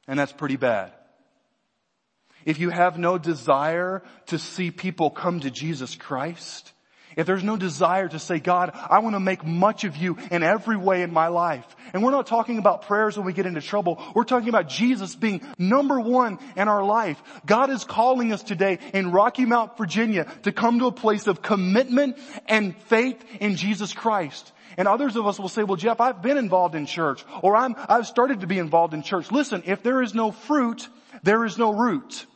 And 0.08 0.18
that's 0.18 0.32
pretty 0.32 0.56
bad. 0.56 0.92
If 2.44 2.58
you 2.58 2.70
have 2.70 2.98
no 2.98 3.18
desire 3.18 4.02
to 4.26 4.38
see 4.38 4.70
people 4.70 5.10
come 5.10 5.40
to 5.40 5.50
Jesus 5.50 5.94
Christ, 5.94 6.72
if 7.16 7.26
there's 7.26 7.44
no 7.44 7.56
desire 7.56 8.08
to 8.08 8.18
say, 8.18 8.38
God, 8.38 8.70
I 8.74 9.00
want 9.00 9.14
to 9.14 9.20
make 9.20 9.44
much 9.44 9.84
of 9.84 9.96
you 9.96 10.16
in 10.30 10.42
every 10.42 10.76
way 10.76 11.02
in 11.02 11.12
my 11.12 11.28
life. 11.28 11.64
And 11.92 12.02
we're 12.02 12.10
not 12.10 12.26
talking 12.26 12.58
about 12.58 12.86
prayers 12.86 13.16
when 13.16 13.26
we 13.26 13.32
get 13.32 13.46
into 13.46 13.60
trouble. 13.60 14.02
We're 14.14 14.24
talking 14.24 14.48
about 14.48 14.68
Jesus 14.68 15.14
being 15.14 15.42
number 15.58 16.00
one 16.00 16.38
in 16.56 16.68
our 16.68 16.84
life. 16.84 17.22
God 17.44 17.70
is 17.70 17.84
calling 17.84 18.32
us 18.32 18.42
today 18.42 18.78
in 18.94 19.12
Rocky 19.12 19.44
Mount, 19.44 19.76
Virginia 19.76 20.26
to 20.44 20.52
come 20.52 20.78
to 20.78 20.86
a 20.86 20.92
place 20.92 21.26
of 21.26 21.42
commitment 21.42 22.18
and 22.46 22.76
faith 22.84 23.22
in 23.40 23.56
Jesus 23.56 23.92
Christ. 23.92 24.50
And 24.76 24.88
others 24.88 25.16
of 25.16 25.26
us 25.26 25.38
will 25.38 25.48
say, 25.48 25.64
well, 25.64 25.76
Jeff, 25.76 26.00
I've 26.00 26.22
been 26.22 26.38
involved 26.38 26.74
in 26.74 26.86
church 26.86 27.24
or 27.42 27.56
I'm, 27.56 27.74
I've 27.88 28.06
started 28.06 28.40
to 28.40 28.46
be 28.46 28.58
involved 28.58 28.94
in 28.94 29.02
church. 29.02 29.30
Listen, 29.30 29.62
if 29.66 29.82
there 29.82 30.02
is 30.02 30.14
no 30.14 30.30
fruit, 30.32 30.88
there 31.22 31.44
is 31.44 31.58
no 31.58 31.72
root. 31.72 32.26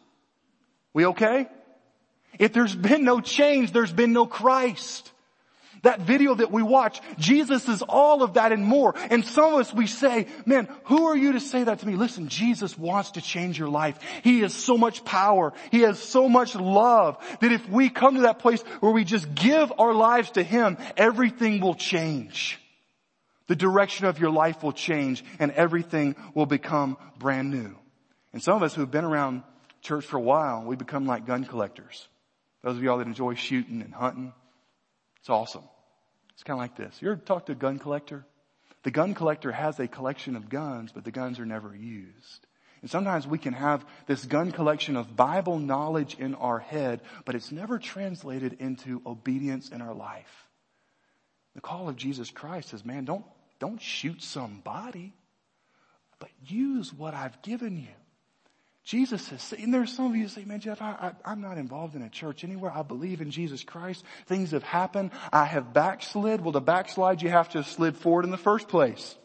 We 0.93 1.07
okay? 1.07 1.49
If 2.39 2.53
there's 2.53 2.75
been 2.75 3.05
no 3.05 3.21
change, 3.21 3.73
there's 3.73 3.93
been 3.93 4.13
no 4.13 4.27
Christ. 4.27 5.13
That 5.87 6.01
video 6.01 6.35
that 6.35 6.51
we 6.51 6.65
watch, 6.65 7.01
Jesus 7.17 7.69
is 7.69 7.81
all 7.81 8.25
of 8.25 8.35
that 8.35 8.51
and 8.51 8.65
more. 8.65 8.93
And 9.09 9.25
some 9.25 9.55
of 9.55 9.61
us, 9.61 9.73
we 9.73 9.87
say, 9.87 10.27
man, 10.45 10.69
who 10.87 11.07
are 11.07 11.17
you 11.17 11.35
to 11.35 11.39
say 11.39 11.63
that 11.63 11.79
to 11.79 11.87
me? 11.87 11.95
Listen, 11.95 12.27
Jesus 12.27 12.77
wants 12.77 13.13
to 13.13 13.21
change 13.21 13.57
your 13.57 13.69
life. 13.69 13.97
He 14.25 14.41
has 14.41 14.53
so 14.53 14.77
much 14.77 15.05
power. 15.05 15.53
He 15.71 15.83
has 15.83 16.01
so 16.01 16.29
much 16.29 16.57
love 16.57 17.25
that 17.41 17.53
if 17.53 17.69
we 17.69 17.89
come 17.89 18.17
to 18.17 18.23
that 18.23 18.41
place 18.41 18.63
where 18.81 18.91
we 18.91 19.05
just 19.05 19.33
give 19.33 19.73
our 19.79 19.95
lives 19.95 20.31
to 20.31 20.43
Him, 20.43 20.77
everything 20.97 21.61
will 21.61 21.77
change. 21.77 22.59
The 23.47 23.55
direction 23.55 24.07
of 24.07 24.19
your 24.19 24.31
life 24.31 24.65
will 24.65 24.73
change 24.73 25.25
and 25.39 25.53
everything 25.53 26.17
will 26.35 26.47
become 26.47 26.97
brand 27.17 27.53
new. 27.53 27.77
And 28.33 28.43
some 28.43 28.57
of 28.57 28.65
us 28.65 28.75
who've 28.75 28.91
been 28.91 29.05
around 29.05 29.45
church 29.83 30.05
for 30.05 30.17
a 30.17 30.21
while, 30.21 30.65
we 30.65 30.75
become 30.75 31.07
like 31.07 31.29
gun 31.29 31.45
collectors. 31.45 32.09
Those 32.65 32.77
of 32.77 32.83
y'all 32.83 32.99
that 32.99 33.07
enjoy 33.07 33.35
shooting 33.35 33.83
and 33.83 33.95
hunting, 33.95 34.33
it's 35.21 35.31
awesome. 35.31 35.63
It's 36.37 36.43
kind 36.43 36.59
of 36.59 36.63
like 36.63 36.77
this. 36.77 37.01
You 37.01 37.11
ever 37.11 37.21
talk 37.21 37.47
to 37.47 37.53
a 37.53 37.57
gun 37.57 37.79
collector? 37.79 38.27
The 38.83 38.91
gun 38.91 39.15
collector 39.15 39.51
has 39.53 39.81
a 39.81 39.89
collection 39.89 40.37
of 40.37 40.51
guns, 40.51 40.93
but 40.93 41.03
the 41.03 41.11
guns 41.11 41.41
are 41.41 41.47
never 41.47 41.75
used. 41.75 42.47
And 42.83 42.91
sometimes 42.91 43.27
we 43.27 43.39
can 43.39 43.55
have 43.55 43.85
this 44.07 44.25
gun 44.27 44.53
collection 44.53 44.97
of 44.97 45.17
Bible 45.17 45.59
knowledge 45.59 46.15
in 46.19 46.35
our 46.35 46.59
head, 46.59 47.01
but 47.25 47.35
it's 47.35 47.51
never 47.51 47.79
translated 47.79 48.59
into 48.61 49.01
obedience 49.07 49.71
in 49.71 49.81
our 49.81 49.95
life. 49.95 50.47
The 51.55 51.63
call 51.63 51.89
of 51.89 51.97
Jesus 51.97 52.31
Christ 52.31 52.75
is, 52.75 52.85
man, 52.85 53.07
don't, 53.07 53.25
don't 53.59 53.81
shoot 53.81 54.23
somebody, 54.23 55.15
but 56.19 56.29
use 56.45 56.93
what 56.93 57.15
I've 57.15 57.41
given 57.41 57.79
you. 57.79 57.95
Jesus 58.87 59.21
says, 59.23 59.53
and 59.59 59.75
there's 59.75 59.93
some 59.93 60.07
of 60.07 60.15
you 60.15 60.29
say, 60.29 60.45
man, 60.45 60.61
Jeff, 60.61 60.81
I, 60.81 61.11
I, 61.25 61.33
am 61.33 61.41
not 61.41 61.59
involved 61.59 61.97
in 61.97 62.03
a 62.03 62.09
church 62.09 62.45
anywhere. 62.45 62.71
I 62.73 62.83
believe 62.83 63.21
in 63.21 63.33
Jesus 63.33 63.65
Christ. 63.65 64.05
Things 64.27 64.53
have 64.53 64.63
happened. 64.63 65.11
I 65.33 65.45
have 65.45 65.73
backslid. 65.73 66.41
Well, 66.41 66.53
to 66.53 66.61
backslide, 66.61 67.21
you 67.21 67.29
have 67.29 67.49
to 67.49 67.59
have 67.59 67.67
slid 67.67 67.97
forward 67.97 68.25
in 68.25 68.31
the 68.31 68.37
first 68.37 68.69
place. 68.69 69.17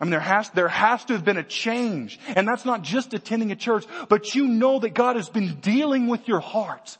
I 0.00 0.04
mean, 0.04 0.12
there 0.12 0.20
has, 0.20 0.48
there 0.50 0.68
has 0.68 1.04
to 1.04 1.12
have 1.12 1.26
been 1.26 1.36
a 1.36 1.42
change. 1.42 2.18
And 2.28 2.48
that's 2.48 2.64
not 2.64 2.80
just 2.80 3.12
attending 3.12 3.52
a 3.52 3.56
church, 3.56 3.84
but 4.08 4.34
you 4.34 4.46
know 4.46 4.78
that 4.78 4.94
God 4.94 5.16
has 5.16 5.28
been 5.28 5.56
dealing 5.60 6.06
with 6.06 6.26
your 6.26 6.40
heart. 6.40 6.96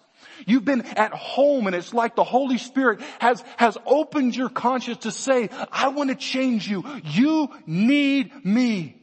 You've 0.46 0.66
been 0.66 0.82
at 0.82 1.14
home 1.14 1.66
and 1.66 1.74
it's 1.74 1.94
like 1.94 2.14
the 2.14 2.24
Holy 2.24 2.58
Spirit 2.58 3.00
has, 3.20 3.42
has 3.56 3.78
opened 3.86 4.36
your 4.36 4.50
conscience 4.50 4.98
to 5.04 5.12
say, 5.12 5.48
I 5.72 5.88
want 5.88 6.10
to 6.10 6.16
change 6.16 6.68
you. 6.68 6.84
You 7.04 7.48
need 7.66 8.44
me. 8.44 9.00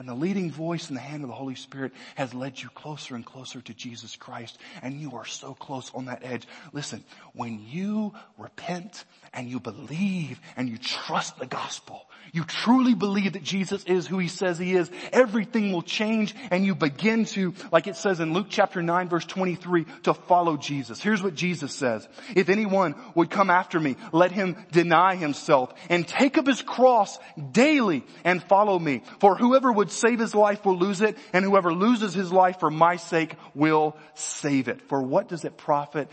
And 0.00 0.08
the 0.08 0.14
leading 0.14 0.50
voice 0.50 0.88
in 0.88 0.94
the 0.94 1.00
hand 1.02 1.24
of 1.24 1.28
the 1.28 1.34
Holy 1.34 1.54
Spirit 1.54 1.92
has 2.14 2.32
led 2.32 2.58
you 2.58 2.70
closer 2.70 3.14
and 3.14 3.22
closer 3.24 3.60
to 3.60 3.74
Jesus 3.74 4.16
Christ. 4.16 4.56
And 4.82 4.98
you 4.98 5.16
are 5.16 5.26
so 5.26 5.52
close 5.52 5.90
on 5.94 6.06
that 6.06 6.24
edge. 6.24 6.48
Listen, 6.72 7.04
when 7.34 7.62
you 7.68 8.14
repent 8.38 9.04
and 9.34 9.46
you 9.46 9.60
believe 9.60 10.40
and 10.56 10.70
you 10.70 10.78
trust 10.78 11.38
the 11.38 11.44
gospel, 11.44 12.06
you 12.32 12.44
truly 12.44 12.94
believe 12.94 13.32
that 13.32 13.42
Jesus 13.42 13.84
is 13.84 14.06
who 14.06 14.18
he 14.18 14.28
says 14.28 14.58
he 14.58 14.74
is, 14.74 14.90
everything 15.12 15.72
will 15.72 15.82
change 15.82 16.34
and 16.50 16.64
you 16.64 16.74
begin 16.74 17.24
to, 17.26 17.54
like 17.72 17.86
it 17.86 17.96
says 17.96 18.20
in 18.20 18.32
Luke 18.32 18.46
chapter 18.48 18.82
9 18.82 19.08
verse 19.08 19.24
23, 19.26 19.84
to 20.04 20.14
follow 20.14 20.56
Jesus. 20.56 21.02
Here's 21.02 21.22
what 21.22 21.34
Jesus 21.34 21.74
says. 21.74 22.08
If 22.34 22.48
anyone 22.48 22.94
would 23.14 23.30
come 23.30 23.50
after 23.50 23.80
me, 23.80 23.96
let 24.12 24.32
him 24.32 24.56
deny 24.70 25.16
himself 25.16 25.74
and 25.88 26.06
take 26.06 26.38
up 26.38 26.46
his 26.46 26.62
cross 26.62 27.18
daily 27.52 28.04
and 28.24 28.42
follow 28.42 28.78
me. 28.78 29.02
For 29.18 29.34
whoever 29.34 29.70
would 29.72 29.89
save 29.92 30.18
his 30.18 30.34
life 30.34 30.64
will 30.64 30.78
lose 30.78 31.00
it 31.00 31.16
and 31.32 31.44
whoever 31.44 31.72
loses 31.72 32.14
his 32.14 32.32
life 32.32 32.60
for 32.60 32.70
my 32.70 32.96
sake 32.96 33.34
will 33.54 33.96
save 34.14 34.68
it. 34.68 34.80
For 34.88 35.02
what 35.02 35.28
does 35.28 35.44
it 35.44 35.56
profit 35.56 36.10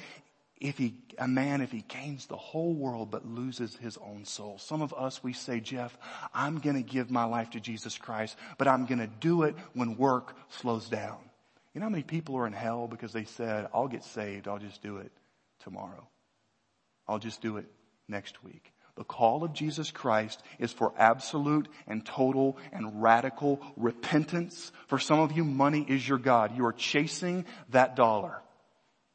if 0.59 0.77
he, 0.77 0.95
a 1.17 1.27
man, 1.27 1.61
if 1.61 1.71
he 1.71 1.83
gains 1.87 2.25
the 2.25 2.35
whole 2.35 2.73
world 2.73 3.11
but 3.11 3.25
loses 3.25 3.75
his 3.75 3.97
own 3.97 4.25
soul. 4.25 4.57
Some 4.57 4.81
of 4.81 4.93
us, 4.93 5.23
we 5.23 5.33
say, 5.33 5.59
Jeff, 5.59 5.95
I'm 6.33 6.59
gonna 6.59 6.81
give 6.81 7.11
my 7.11 7.25
life 7.25 7.51
to 7.51 7.59
Jesus 7.59 7.97
Christ, 7.97 8.35
but 8.57 8.67
I'm 8.67 8.85
gonna 8.85 9.07
do 9.07 9.43
it 9.43 9.55
when 9.73 9.97
work 9.97 10.35
slows 10.49 10.89
down. 10.89 11.17
You 11.73 11.81
know 11.81 11.85
how 11.85 11.91
many 11.91 12.03
people 12.03 12.35
are 12.37 12.47
in 12.47 12.53
hell 12.53 12.87
because 12.87 13.13
they 13.13 13.25
said, 13.25 13.67
I'll 13.73 13.87
get 13.87 14.03
saved, 14.03 14.47
I'll 14.47 14.57
just 14.57 14.81
do 14.81 14.97
it 14.97 15.11
tomorrow. 15.59 16.07
I'll 17.07 17.19
just 17.19 17.41
do 17.41 17.57
it 17.57 17.65
next 18.07 18.43
week. 18.43 18.73
The 18.97 19.03
call 19.03 19.43
of 19.43 19.53
Jesus 19.53 19.91
Christ 19.91 20.41
is 20.57 20.73
for 20.73 20.91
absolute 20.97 21.67
and 21.87 22.03
total 22.03 22.57
and 22.73 23.01
radical 23.01 23.61
repentance. 23.77 24.71
For 24.87 24.97
some 24.97 25.19
of 25.19 25.31
you, 25.33 25.43
money 25.43 25.85
is 25.87 26.07
your 26.07 26.17
God. 26.17 26.57
You 26.57 26.65
are 26.65 26.73
chasing 26.73 27.45
that 27.69 27.95
dollar. 27.95 28.41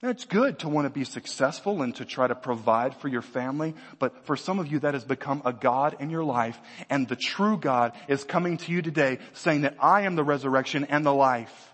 It's 0.05 0.25
good 0.25 0.61
to 0.61 0.69
want 0.69 0.87
to 0.87 0.91
be 0.91 1.05
successful 1.05 1.83
and 1.83 1.95
to 1.97 2.05
try 2.05 2.27
to 2.27 2.35
provide 2.35 2.97
for 2.97 3.07
your 3.07 3.23
family, 3.23 3.75
but 4.01 4.25
for 4.27 4.37
some 4.37 4.59
of 4.59 4.67
you 4.67 4.81
that 4.81 4.95
has 4.95 5.05
become 5.05 5.43
a 5.45 5.53
God 5.53 5.97
in 6.01 6.11
your 6.11 6.25
life 6.25 6.59
and 6.91 7.07
the 7.07 7.15
true 7.15 7.57
God 7.57 7.93
is 8.09 8.25
coming 8.25 8.57
to 8.59 8.73
you 8.73 8.83
today 8.83 9.19
saying 9.33 9.61
that 9.61 9.77
I 9.81 10.03
am 10.03 10.17
the 10.17 10.25
resurrection 10.25 10.87
and 10.91 11.07
the 11.07 11.15
life. 11.15 11.73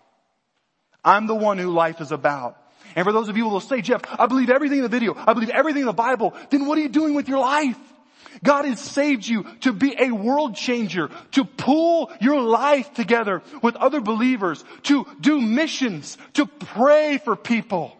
I'm 1.02 1.26
the 1.26 1.34
one 1.34 1.56
who 1.56 1.70
life 1.70 2.02
is 2.02 2.12
about. 2.12 2.62
And 2.94 3.04
for 3.04 3.12
those 3.12 3.28
of 3.30 3.36
you 3.36 3.44
who 3.44 3.50
will 3.50 3.60
say, 3.60 3.80
Jeff, 3.80 4.02
I 4.18 4.26
believe 4.26 4.50
everything 4.50 4.78
in 4.78 4.82
the 4.82 4.90
video, 4.90 5.14
I 5.14 5.32
believe 5.32 5.50
everything 5.50 5.82
in 5.82 5.86
the 5.86 5.92
Bible, 5.92 6.34
then 6.50 6.66
what 6.66 6.76
are 6.76 6.82
you 6.82 6.88
doing 6.88 7.14
with 7.14 7.28
your 7.28 7.38
life? 7.38 7.78
God 8.42 8.64
has 8.64 8.80
saved 8.80 9.26
you 9.26 9.44
to 9.60 9.72
be 9.72 9.94
a 9.98 10.10
world 10.10 10.54
changer, 10.54 11.10
to 11.32 11.44
pull 11.44 12.12
your 12.20 12.40
life 12.40 12.92
together 12.94 13.42
with 13.62 13.76
other 13.76 14.00
believers, 14.00 14.64
to 14.84 15.06
do 15.20 15.40
missions, 15.40 16.18
to 16.34 16.46
pray 16.46 17.18
for 17.18 17.36
people 17.36 17.98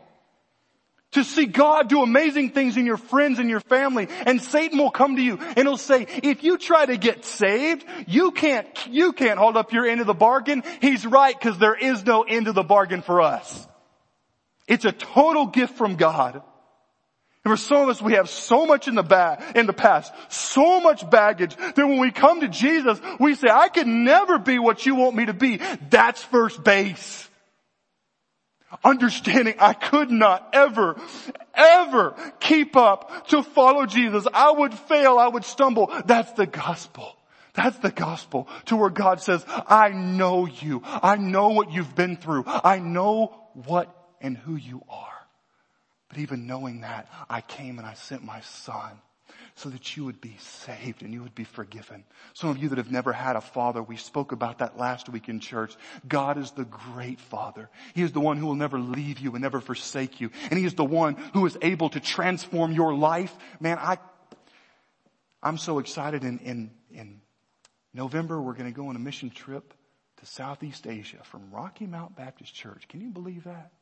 to 1.12 1.24
see 1.24 1.46
God 1.46 1.88
do 1.88 2.02
amazing 2.02 2.50
things 2.50 2.76
in 2.76 2.84
your 2.84 2.96
friends 2.96 3.38
and 3.38 3.48
your 3.48 3.60
family. 3.60 4.08
And 4.26 4.42
Satan 4.42 4.78
will 4.78 4.90
come 4.90 5.16
to 5.16 5.22
you 5.22 5.38
and 5.38 5.66
he'll 5.66 5.76
say, 5.76 6.06
if 6.22 6.44
you 6.44 6.58
try 6.58 6.84
to 6.84 6.96
get 6.96 7.24
saved, 7.24 7.84
you 8.06 8.30
can't, 8.30 8.68
you 8.88 9.12
can't 9.12 9.38
hold 9.38 9.56
up 9.56 9.72
your 9.72 9.86
end 9.86 10.00
of 10.00 10.06
the 10.06 10.14
bargain. 10.14 10.62
He's 10.80 11.06
right 11.06 11.38
because 11.38 11.58
there 11.58 11.74
is 11.74 12.04
no 12.04 12.22
end 12.22 12.48
of 12.48 12.54
the 12.54 12.62
bargain 12.62 13.02
for 13.02 13.22
us. 13.22 13.66
It's 14.66 14.84
a 14.84 14.92
total 14.92 15.46
gift 15.46 15.78
from 15.78 15.96
God. 15.96 16.42
For 17.48 17.56
some 17.56 17.84
of 17.84 17.88
us, 17.88 18.02
we 18.02 18.12
have 18.12 18.28
so 18.28 18.66
much 18.66 18.88
in 18.88 18.94
the 18.94 19.02
back, 19.02 19.56
in 19.56 19.64
the 19.64 19.72
past, 19.72 20.12
so 20.28 20.82
much 20.82 21.08
baggage 21.08 21.56
that 21.56 21.78
when 21.78 21.98
we 21.98 22.10
come 22.10 22.42
to 22.42 22.48
Jesus, 22.48 23.00
we 23.18 23.34
say, 23.34 23.48
I 23.48 23.68
can 23.68 24.04
never 24.04 24.38
be 24.38 24.58
what 24.58 24.84
you 24.84 24.94
want 24.96 25.16
me 25.16 25.24
to 25.24 25.32
be. 25.32 25.58
That's 25.88 26.22
first 26.22 26.62
base 26.62 27.24
understanding 28.84 29.54
I 29.58 29.72
could 29.72 30.10
not 30.10 30.50
ever, 30.52 31.00
ever 31.54 32.14
keep 32.38 32.76
up 32.76 33.28
to 33.28 33.42
follow 33.42 33.86
Jesus. 33.86 34.26
I 34.34 34.50
would 34.50 34.74
fail. 34.74 35.18
I 35.18 35.28
would 35.28 35.46
stumble. 35.46 35.90
That's 36.04 36.30
the 36.32 36.44
gospel. 36.44 37.16
That's 37.54 37.78
the 37.78 37.90
gospel 37.90 38.46
to 38.66 38.76
where 38.76 38.90
God 38.90 39.22
says, 39.22 39.42
I 39.48 39.88
know 39.88 40.44
you. 40.44 40.82
I 40.84 41.16
know 41.16 41.48
what 41.48 41.72
you've 41.72 41.94
been 41.94 42.18
through. 42.18 42.44
I 42.46 42.78
know 42.78 43.48
what 43.54 43.90
and 44.20 44.36
who 44.36 44.56
you 44.56 44.82
are. 44.86 45.17
But 46.08 46.18
even 46.18 46.46
knowing 46.46 46.80
that, 46.80 47.08
I 47.28 47.40
came 47.40 47.78
and 47.78 47.86
I 47.86 47.94
sent 47.94 48.24
my 48.24 48.40
son 48.40 49.00
so 49.54 49.68
that 49.68 49.96
you 49.96 50.04
would 50.04 50.20
be 50.20 50.36
saved 50.38 51.02
and 51.02 51.12
you 51.12 51.22
would 51.22 51.34
be 51.34 51.44
forgiven. 51.44 52.04
Some 52.32 52.48
of 52.48 52.58
you 52.58 52.68
that 52.68 52.78
have 52.78 52.92
never 52.92 53.12
had 53.12 53.36
a 53.36 53.40
father, 53.40 53.82
we 53.82 53.96
spoke 53.96 54.32
about 54.32 54.58
that 54.58 54.78
last 54.78 55.08
week 55.08 55.28
in 55.28 55.40
church. 55.40 55.74
God 56.06 56.38
is 56.38 56.52
the 56.52 56.64
great 56.64 57.20
father. 57.20 57.68
He 57.94 58.02
is 58.02 58.12
the 58.12 58.20
one 58.20 58.36
who 58.36 58.46
will 58.46 58.54
never 58.54 58.78
leave 58.78 59.18
you 59.18 59.32
and 59.32 59.42
never 59.42 59.60
forsake 59.60 60.20
you. 60.20 60.30
And 60.50 60.58
he 60.58 60.64
is 60.64 60.74
the 60.74 60.84
one 60.84 61.16
who 61.34 61.44
is 61.44 61.58
able 61.60 61.90
to 61.90 62.00
transform 62.00 62.72
your 62.72 62.94
life. 62.94 63.34
Man, 63.60 63.78
I, 63.78 63.98
I'm 65.42 65.58
so 65.58 65.80
excited 65.80 66.24
in, 66.24 66.38
in, 66.38 66.70
in 66.92 67.20
November, 67.92 68.40
we're 68.40 68.54
going 68.54 68.72
to 68.72 68.76
go 68.76 68.88
on 68.88 68.96
a 68.96 69.00
mission 69.00 69.28
trip 69.28 69.74
to 70.18 70.26
Southeast 70.26 70.86
Asia 70.86 71.18
from 71.24 71.50
Rocky 71.50 71.86
Mount 71.86 72.16
Baptist 72.16 72.54
Church. 72.54 72.86
Can 72.88 73.00
you 73.00 73.10
believe 73.10 73.44
that? 73.44 73.72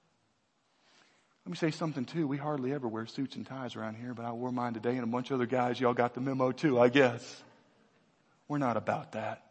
Let 1.46 1.50
me 1.50 1.56
say 1.58 1.70
something 1.70 2.04
too. 2.04 2.26
We 2.26 2.38
hardly 2.38 2.72
ever 2.72 2.88
wear 2.88 3.06
suits 3.06 3.36
and 3.36 3.46
ties 3.46 3.76
around 3.76 3.94
here, 3.94 4.12
but 4.14 4.24
I 4.24 4.32
wore 4.32 4.50
mine 4.50 4.74
today 4.74 4.96
and 4.96 5.04
a 5.04 5.06
bunch 5.06 5.30
of 5.30 5.36
other 5.36 5.46
guys, 5.46 5.78
y'all 5.78 5.94
got 5.94 6.12
the 6.12 6.20
memo 6.20 6.50
too, 6.50 6.80
I 6.80 6.88
guess. 6.88 7.40
We're 8.48 8.58
not 8.58 8.76
about 8.76 9.12
that. 9.12 9.44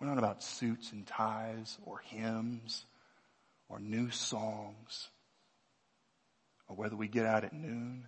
We're 0.00 0.08
not 0.08 0.18
about 0.18 0.42
suits 0.42 0.90
and 0.90 1.06
ties 1.06 1.78
or 1.84 1.98
hymns 2.06 2.84
or 3.68 3.78
new 3.78 4.10
songs 4.10 5.10
or 6.66 6.74
whether 6.74 6.96
we 6.96 7.06
get 7.06 7.24
out 7.24 7.44
at 7.44 7.52
noon. 7.52 8.04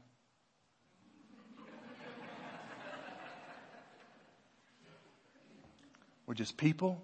We're 6.26 6.34
just 6.34 6.56
people 6.56 7.00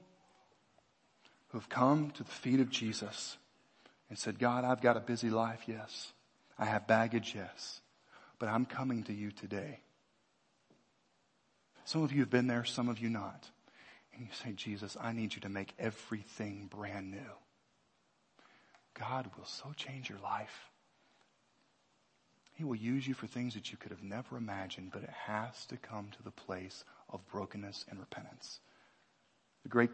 who've 1.51 1.69
come 1.69 2.11
to 2.11 2.25
the 2.25 2.31
feet 2.33 2.59
of 2.59 2.69
Jesus 2.69 3.37
and 4.11 4.19
said, 4.19 4.39
God, 4.39 4.65
I've 4.65 4.83
got 4.83 4.97
a 4.97 5.01
busy 5.01 5.31
life, 5.31 5.63
yes. 5.67 6.13
I 6.59 6.67
have 6.67 6.87
baggage, 6.87 7.33
yes. 7.35 7.81
But 8.39 8.49
I'm 8.49 8.67
coming 8.67 9.05
to 9.05 9.15
you 9.15 9.31
today. 9.31 9.81
Some 11.85 12.03
of 12.03 12.13
you 12.13 12.21
have 12.21 12.31
been 12.31 12.49
there, 12.49 12.65
some 12.65 12.89
of 12.89 12.99
you 12.99 13.09
not. 13.09 13.49
And 14.13 14.23
you 14.23 14.33
say, 14.45 14.53
Jesus, 14.53 14.97
I 15.01 15.13
need 15.13 15.35
you 15.35 15.41
to 15.43 15.49
make 15.49 15.73
everything 15.79 16.69
brand 16.71 17.11
new. 17.11 17.19
God 18.99 19.31
will 19.39 19.47
so 19.47 19.73
change 19.77 20.11
your 20.11 20.19
life. 20.19 20.71
He 22.55 22.65
will 22.65 22.77
use 22.77 23.07
you 23.07 23.15
for 23.15 23.27
things 23.27 23.55
that 23.55 23.71
you 23.71 23.79
could 23.79 23.91
have 23.91 24.03
never 24.03 24.37
imagined, 24.37 24.91
but 24.93 25.03
it 25.03 25.11
has 25.27 25.65
to 25.67 25.79
come 25.79 26.09
to 26.17 26.23
the 26.23 26.31
place 26.31 26.85
of 27.09 27.27
brokenness 27.29 27.87
and 27.89 27.99
repentance. 27.99 28.61
The 29.63 29.71
great 29.71 29.91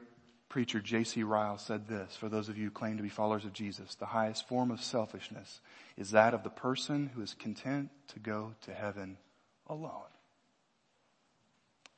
preacher 0.48 0.80
J.C. 0.80 1.22
Ryle 1.22 1.58
said 1.58 1.88
this, 1.88 2.16
for 2.16 2.28
those 2.28 2.48
of 2.48 2.56
you 2.56 2.64
who 2.66 2.70
claim 2.70 2.96
to 2.96 3.02
be 3.02 3.08
followers 3.08 3.44
of 3.44 3.52
Jesus, 3.52 3.94
the 3.94 4.06
highest 4.06 4.46
form 4.48 4.70
of 4.70 4.82
selfishness 4.82 5.60
is 5.96 6.10
that 6.12 6.34
of 6.34 6.42
the 6.42 6.50
person 6.50 7.10
who 7.14 7.22
is 7.22 7.34
content 7.34 7.90
to 8.08 8.18
go 8.18 8.54
to 8.62 8.72
heaven 8.72 9.18
alone. 9.66 10.02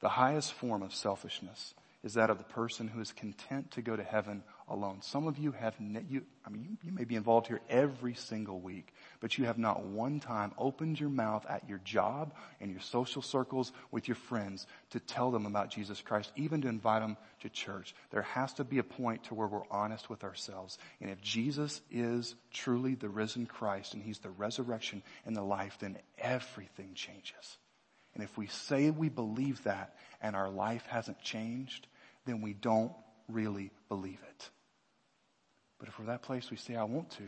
The 0.00 0.10
highest 0.10 0.52
form 0.52 0.82
of 0.82 0.94
selfishness 0.94 1.74
is 2.02 2.14
that 2.14 2.30
of 2.30 2.38
the 2.38 2.44
person 2.44 2.88
who 2.88 3.00
is 3.00 3.12
content 3.12 3.72
to 3.72 3.82
go 3.82 3.96
to 3.96 4.04
heaven 4.04 4.42
alone. 4.70 5.02
Some 5.02 5.26
of 5.26 5.38
you 5.38 5.52
have, 5.52 5.78
ne- 5.80 6.04
you, 6.08 6.22
I 6.44 6.50
mean, 6.50 6.62
you, 6.62 6.76
you 6.82 6.92
may 6.92 7.04
be 7.04 7.14
involved 7.14 7.46
here 7.46 7.60
every 7.68 8.14
single 8.14 8.60
week, 8.60 8.92
but 9.20 9.38
you 9.38 9.44
have 9.46 9.58
not 9.58 9.84
one 9.84 10.20
time 10.20 10.52
opened 10.58 11.00
your 11.00 11.08
mouth 11.08 11.44
at 11.48 11.68
your 11.68 11.78
job 11.78 12.34
and 12.60 12.70
your 12.70 12.80
social 12.80 13.22
circles 13.22 13.72
with 13.90 14.08
your 14.08 14.14
friends 14.14 14.66
to 14.90 15.00
tell 15.00 15.30
them 15.30 15.46
about 15.46 15.70
Jesus 15.70 16.00
Christ, 16.00 16.32
even 16.36 16.62
to 16.62 16.68
invite 16.68 17.02
them 17.02 17.16
to 17.40 17.48
church. 17.48 17.94
There 18.10 18.22
has 18.22 18.52
to 18.54 18.64
be 18.64 18.78
a 18.78 18.84
point 18.84 19.24
to 19.24 19.34
where 19.34 19.48
we're 19.48 19.62
honest 19.70 20.10
with 20.10 20.24
ourselves. 20.24 20.78
And 21.00 21.10
if 21.10 21.20
Jesus 21.20 21.80
is 21.90 22.34
truly 22.52 22.94
the 22.94 23.08
risen 23.08 23.46
Christ 23.46 23.94
and 23.94 24.02
he's 24.02 24.18
the 24.18 24.30
resurrection 24.30 25.02
and 25.26 25.36
the 25.36 25.42
life, 25.42 25.78
then 25.80 25.98
everything 26.18 26.94
changes. 26.94 27.58
And 28.14 28.24
if 28.24 28.36
we 28.36 28.48
say 28.48 28.90
we 28.90 29.08
believe 29.08 29.62
that 29.64 29.94
and 30.20 30.34
our 30.34 30.50
life 30.50 30.84
hasn't 30.86 31.22
changed, 31.22 31.86
then 32.26 32.40
we 32.40 32.52
don't 32.52 32.92
really 33.28 33.70
believe 33.88 34.18
it. 34.28 34.50
But 35.78 35.88
if 35.88 35.98
we're 35.98 36.06
that 36.06 36.22
place 36.22 36.50
we 36.50 36.56
say, 36.56 36.74
I 36.74 36.84
want 36.84 37.10
to, 37.12 37.24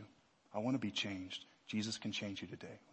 I 0.52 0.58
want 0.58 0.74
to 0.74 0.78
be 0.78 0.90
changed, 0.90 1.44
Jesus 1.66 1.98
can 1.98 2.10
change 2.10 2.42
you 2.42 2.48
today. 2.48 2.80